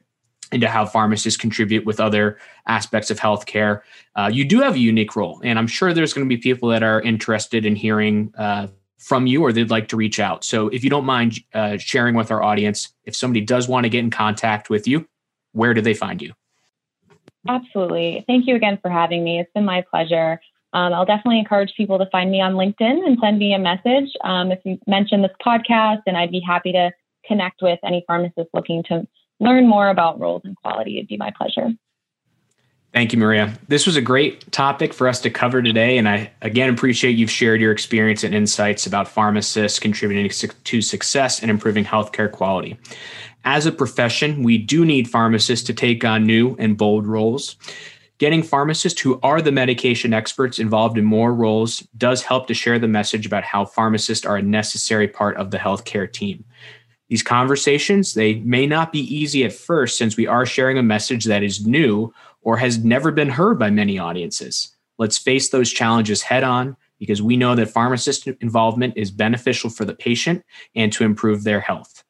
into 0.52 0.68
how 0.68 0.86
pharmacists 0.86 1.40
contribute 1.40 1.84
with 1.84 2.00
other 2.00 2.38
aspects 2.66 3.10
of 3.10 3.18
healthcare. 3.18 3.82
Uh, 4.16 4.30
you 4.32 4.44
do 4.44 4.60
have 4.60 4.74
a 4.74 4.78
unique 4.78 5.16
role, 5.16 5.40
and 5.44 5.58
I'm 5.58 5.66
sure 5.66 5.92
there's 5.92 6.12
going 6.12 6.28
to 6.28 6.34
be 6.34 6.40
people 6.40 6.68
that 6.70 6.82
are 6.82 7.00
interested 7.00 7.66
in 7.66 7.76
hearing 7.76 8.32
uh, 8.38 8.68
from 8.98 9.26
you 9.26 9.42
or 9.42 9.52
they'd 9.52 9.70
like 9.70 9.88
to 9.88 9.96
reach 9.96 10.18
out. 10.18 10.44
So 10.44 10.68
if 10.68 10.82
you 10.82 10.90
don't 10.90 11.04
mind 11.04 11.38
uh, 11.52 11.76
sharing 11.76 12.14
with 12.14 12.30
our 12.30 12.42
audience, 12.42 12.94
if 13.04 13.14
somebody 13.14 13.44
does 13.44 13.68
want 13.68 13.84
to 13.84 13.90
get 13.90 14.00
in 14.00 14.10
contact 14.10 14.70
with 14.70 14.88
you, 14.88 15.06
where 15.52 15.74
do 15.74 15.80
they 15.80 15.94
find 15.94 16.22
you? 16.22 16.32
Absolutely. 17.46 18.24
Thank 18.26 18.46
you 18.46 18.56
again 18.56 18.78
for 18.80 18.90
having 18.90 19.22
me. 19.22 19.40
It's 19.40 19.52
been 19.52 19.66
my 19.66 19.84
pleasure. 19.90 20.40
Um, 20.72 20.92
I'll 20.92 21.04
definitely 21.04 21.38
encourage 21.38 21.74
people 21.76 21.98
to 21.98 22.06
find 22.10 22.30
me 22.30 22.40
on 22.40 22.54
LinkedIn 22.54 23.06
and 23.06 23.18
send 23.22 23.38
me 23.38 23.54
a 23.54 23.58
message 23.58 24.10
um, 24.24 24.50
if 24.50 24.58
you 24.64 24.78
mention 24.86 25.22
this 25.22 25.30
podcast, 25.44 26.02
and 26.06 26.16
I'd 26.16 26.32
be 26.32 26.40
happy 26.40 26.72
to 26.72 26.90
connect 27.26 27.62
with 27.62 27.78
any 27.84 28.04
pharmacist 28.06 28.48
looking 28.54 28.82
to 28.84 29.06
learn 29.40 29.68
more 29.68 29.88
about 29.88 30.20
roles 30.20 30.42
and 30.44 30.56
quality, 30.56 30.98
it'd 30.98 31.08
be 31.08 31.16
my 31.16 31.32
pleasure. 31.36 31.70
Thank 32.92 33.12
you, 33.12 33.18
Maria. 33.18 33.52
This 33.66 33.86
was 33.86 33.96
a 33.96 34.00
great 34.00 34.52
topic 34.52 34.94
for 34.94 35.08
us 35.08 35.20
to 35.22 35.30
cover 35.30 35.60
today. 35.60 35.98
And 35.98 36.08
I 36.08 36.30
again 36.42 36.72
appreciate 36.72 37.16
you've 37.16 37.30
shared 37.30 37.60
your 37.60 37.72
experience 37.72 38.22
and 38.22 38.32
insights 38.32 38.86
about 38.86 39.08
pharmacists 39.08 39.80
contributing 39.80 40.30
to 40.30 40.80
success 40.80 41.42
and 41.42 41.50
improving 41.50 41.84
healthcare 41.84 42.30
quality. 42.30 42.78
As 43.44 43.66
a 43.66 43.72
profession, 43.72 44.44
we 44.44 44.58
do 44.58 44.84
need 44.84 45.10
pharmacists 45.10 45.66
to 45.66 45.74
take 45.74 46.04
on 46.04 46.24
new 46.24 46.54
and 46.60 46.76
bold 46.76 47.04
roles. 47.04 47.56
Getting 48.18 48.44
pharmacists 48.44 49.00
who 49.00 49.18
are 49.24 49.42
the 49.42 49.50
medication 49.50 50.14
experts 50.14 50.60
involved 50.60 50.96
in 50.96 51.04
more 51.04 51.34
roles 51.34 51.80
does 51.98 52.22
help 52.22 52.46
to 52.46 52.54
share 52.54 52.78
the 52.78 52.86
message 52.86 53.26
about 53.26 53.42
how 53.42 53.64
pharmacists 53.64 54.24
are 54.24 54.36
a 54.36 54.42
necessary 54.42 55.08
part 55.08 55.36
of 55.36 55.50
the 55.50 55.58
healthcare 55.58 56.10
team. 56.10 56.44
These 57.14 57.22
conversations, 57.22 58.14
they 58.14 58.40
may 58.40 58.66
not 58.66 58.90
be 58.90 58.98
easy 58.98 59.44
at 59.44 59.52
first 59.52 59.96
since 59.96 60.16
we 60.16 60.26
are 60.26 60.44
sharing 60.44 60.78
a 60.78 60.82
message 60.82 61.26
that 61.26 61.44
is 61.44 61.64
new 61.64 62.12
or 62.42 62.56
has 62.56 62.82
never 62.84 63.12
been 63.12 63.28
heard 63.28 63.56
by 63.56 63.70
many 63.70 64.00
audiences. 64.00 64.74
Let's 64.98 65.16
face 65.16 65.50
those 65.50 65.70
challenges 65.70 66.22
head 66.22 66.42
on 66.42 66.76
because 66.98 67.22
we 67.22 67.36
know 67.36 67.54
that 67.54 67.70
pharmacist 67.70 68.26
involvement 68.26 68.94
is 68.96 69.12
beneficial 69.12 69.70
for 69.70 69.84
the 69.84 69.94
patient 69.94 70.44
and 70.74 70.92
to 70.92 71.04
improve 71.04 71.44
their 71.44 71.60
health. 71.60 72.02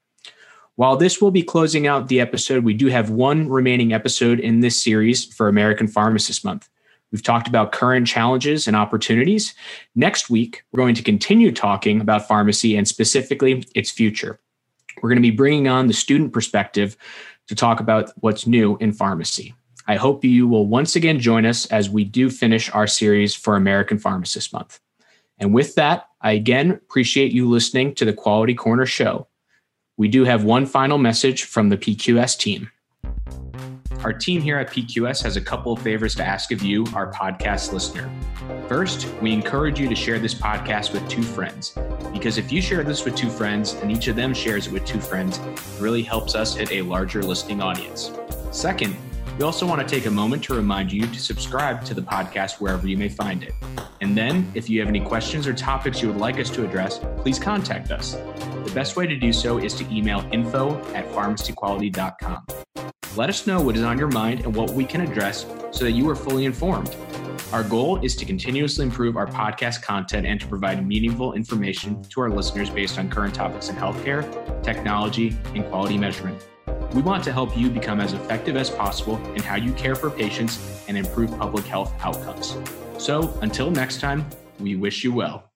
While 0.77 0.97
this 0.97 1.21
will 1.21 1.31
be 1.31 1.43
closing 1.43 1.87
out 1.87 2.09
the 2.09 2.21
episode, 2.21 2.65
we 2.65 2.73
do 2.73 2.87
have 2.87 3.11
one 3.11 3.51
remaining 3.51 3.93
episode 3.93 4.41
in 4.41 4.61
this 4.61 4.83
series 4.83 5.27
for 5.35 5.49
American 5.49 5.87
Pharmacist 5.87 6.47
Month. 6.47 6.71
We've 7.13 7.23
talked 7.23 7.47
about 7.47 7.73
current 7.73 8.07
challenges 8.07 8.67
and 8.67 8.75
opportunities. 8.75 9.53
Next 9.95 10.31
week, 10.31 10.65
we're 10.73 10.81
going 10.81 10.95
to 10.95 11.03
continue 11.03 11.53
talking 11.53 12.01
about 12.01 12.27
pharmacy 12.27 12.75
and 12.75 12.89
specifically 12.89 13.67
its 13.75 13.91
future. 13.91 14.41
We're 15.03 15.11
going 15.11 15.23
to 15.23 15.23
be 15.23 15.31
bringing 15.31 15.69
on 15.69 15.87
the 15.87 15.93
student 15.93 16.33
perspective 16.33 16.97
to 17.49 17.55
talk 17.55 17.81
about 17.81 18.11
what's 18.21 18.47
new 18.47 18.77
in 18.79 18.93
pharmacy. 18.93 19.55
I 19.87 19.97
hope 19.97 20.25
you 20.25 20.49
will 20.49 20.67
once 20.67 20.97
again 20.97 21.21
join 21.21 21.45
us 21.45 21.67
as 21.67 21.91
we 21.91 22.05
do 22.05 22.31
finish 22.31 22.71
our 22.71 22.87
series 22.87 23.35
for 23.35 23.55
American 23.55 23.99
Pharmacist 23.99 24.53
Month. 24.53 24.81
And 25.39 25.53
with 25.53 25.75
that, 25.75 26.09
I 26.23 26.33
again 26.33 26.71
appreciate 26.71 27.33
you 27.33 27.49
listening 27.49 27.95
to 27.97 28.05
the 28.05 28.13
Quality 28.13 28.55
Corner 28.55 28.87
Show. 28.87 29.27
We 29.97 30.09
do 30.09 30.25
have 30.25 30.45
one 30.45 30.67
final 30.67 30.99
message 30.99 31.45
from 31.45 31.69
the 31.69 31.77
PQS 31.77 32.39
team. 32.39 32.71
Our 34.05 34.13
team 34.13 34.43
here 34.43 34.59
at 34.59 34.71
PQS 34.71 35.23
has 35.23 35.39
a 35.39 35.41
couple 35.41 35.73
of 35.73 35.81
favors 35.81 36.15
to 36.17 36.25
ask 36.25 36.53
of 36.53 36.63
you, 36.63 36.85
our 36.93 37.11
podcast 37.11 37.73
listener. 37.73 38.13
First, 38.69 39.09
we 39.23 39.33
encourage 39.33 39.81
you 39.81 39.89
to 39.89 39.95
share 39.95 40.19
this 40.19 40.35
podcast 40.35 40.93
with 40.93 41.09
two 41.09 41.23
friends, 41.23 41.75
because 42.13 42.37
if 42.37 42.53
you 42.53 42.61
share 42.61 42.85
this 42.85 43.07
with 43.07 43.17
two 43.17 43.31
friends 43.31 43.73
and 43.73 43.91
each 43.91 44.07
of 44.09 44.15
them 44.15 44.35
shares 44.35 44.67
it 44.67 44.75
with 44.75 44.85
two 44.85 45.01
friends, 45.01 45.39
it 45.39 45.81
really 45.81 46.03
helps 46.03 46.35
us 46.35 46.55
hit 46.55 46.71
a 46.71 46.83
larger 46.83 47.23
listening 47.23 47.63
audience. 47.63 48.13
Second, 48.53 48.95
we 49.39 49.45
also 49.45 49.67
want 49.67 49.81
to 49.81 49.87
take 49.87 50.05
a 50.05 50.11
moment 50.11 50.45
to 50.45 50.55
remind 50.55 50.93
you 50.93 51.07
to 51.07 51.19
subscribe 51.19 51.83
to 51.87 51.95
the 51.95 52.03
podcast 52.03 52.61
wherever 52.61 52.87
you 52.87 52.99
may 52.99 53.09
find 53.09 53.43
it. 53.43 53.55
And 54.03 54.15
then, 54.15 54.53
if 54.55 54.69
you 54.69 54.81
have 54.81 54.89
any 54.91 55.01
questions 55.01 55.47
or 55.47 55.55
topics 55.55 56.03
you 56.03 56.09
would 56.09 56.19
like 56.19 56.39
us 56.39 56.51
to 56.51 56.63
address, 56.63 57.01
please 57.23 57.39
contact 57.39 57.91
us. 57.91 58.17
The 58.67 58.73
best 58.75 58.97
way 58.97 59.07
to 59.07 59.17
do 59.17 59.33
so 59.33 59.57
is 59.57 59.73
to 59.77 59.91
email 59.91 60.29
info 60.31 60.77
at 60.93 61.09
pharmacyquality.com. 61.13 62.64
Let 63.17 63.29
us 63.29 63.47
know 63.47 63.61
what 63.61 63.77
is 63.77 63.85
on 63.85 63.97
your 63.97 64.09
mind 64.09 64.41
and 64.41 64.57
what 64.57 64.71
we 64.71 64.85
can 64.85 65.01
address 65.01 65.47
so 65.71 65.85
that 65.85 65.93
you 65.93 66.11
are 66.11 66.17
fully 66.17 66.47
informed. 66.47 66.97
Our 67.53 67.63
goal 67.63 68.03
is 68.05 68.17
to 68.17 68.25
continuously 68.25 68.85
improve 68.85 69.17
our 69.17 69.29
podcast 69.29 69.83
content 69.83 70.27
and 70.27 70.41
to 70.41 70.49
provide 70.49 70.85
meaningful 70.85 71.35
information 71.35 72.03
to 72.03 72.23
our 72.23 72.29
listeners 72.29 72.71
based 72.71 72.99
on 72.99 73.09
current 73.09 73.33
topics 73.33 73.69
in 73.69 73.77
healthcare, 73.77 74.25
technology, 74.65 75.37
and 75.55 75.65
quality 75.67 75.97
measurement. 75.97 76.45
We 76.93 77.03
want 77.03 77.23
to 77.25 77.33
help 77.33 77.57
you 77.57 77.71
become 77.71 78.01
as 78.01 78.15
effective 78.15 78.57
as 78.57 78.69
possible 78.69 79.25
in 79.35 79.43
how 79.43 79.55
you 79.55 79.73
care 79.75 79.95
for 79.95 80.11
patients 80.11 80.85
and 80.89 80.99
improve 80.99 81.31
public 81.39 81.67
health 81.67 81.95
outcomes. 82.01 82.57
So 82.99 83.39
until 83.43 83.71
next 83.71 84.01
time, 84.01 84.29
we 84.59 84.75
wish 84.75 85.05
you 85.05 85.13
well. 85.13 85.54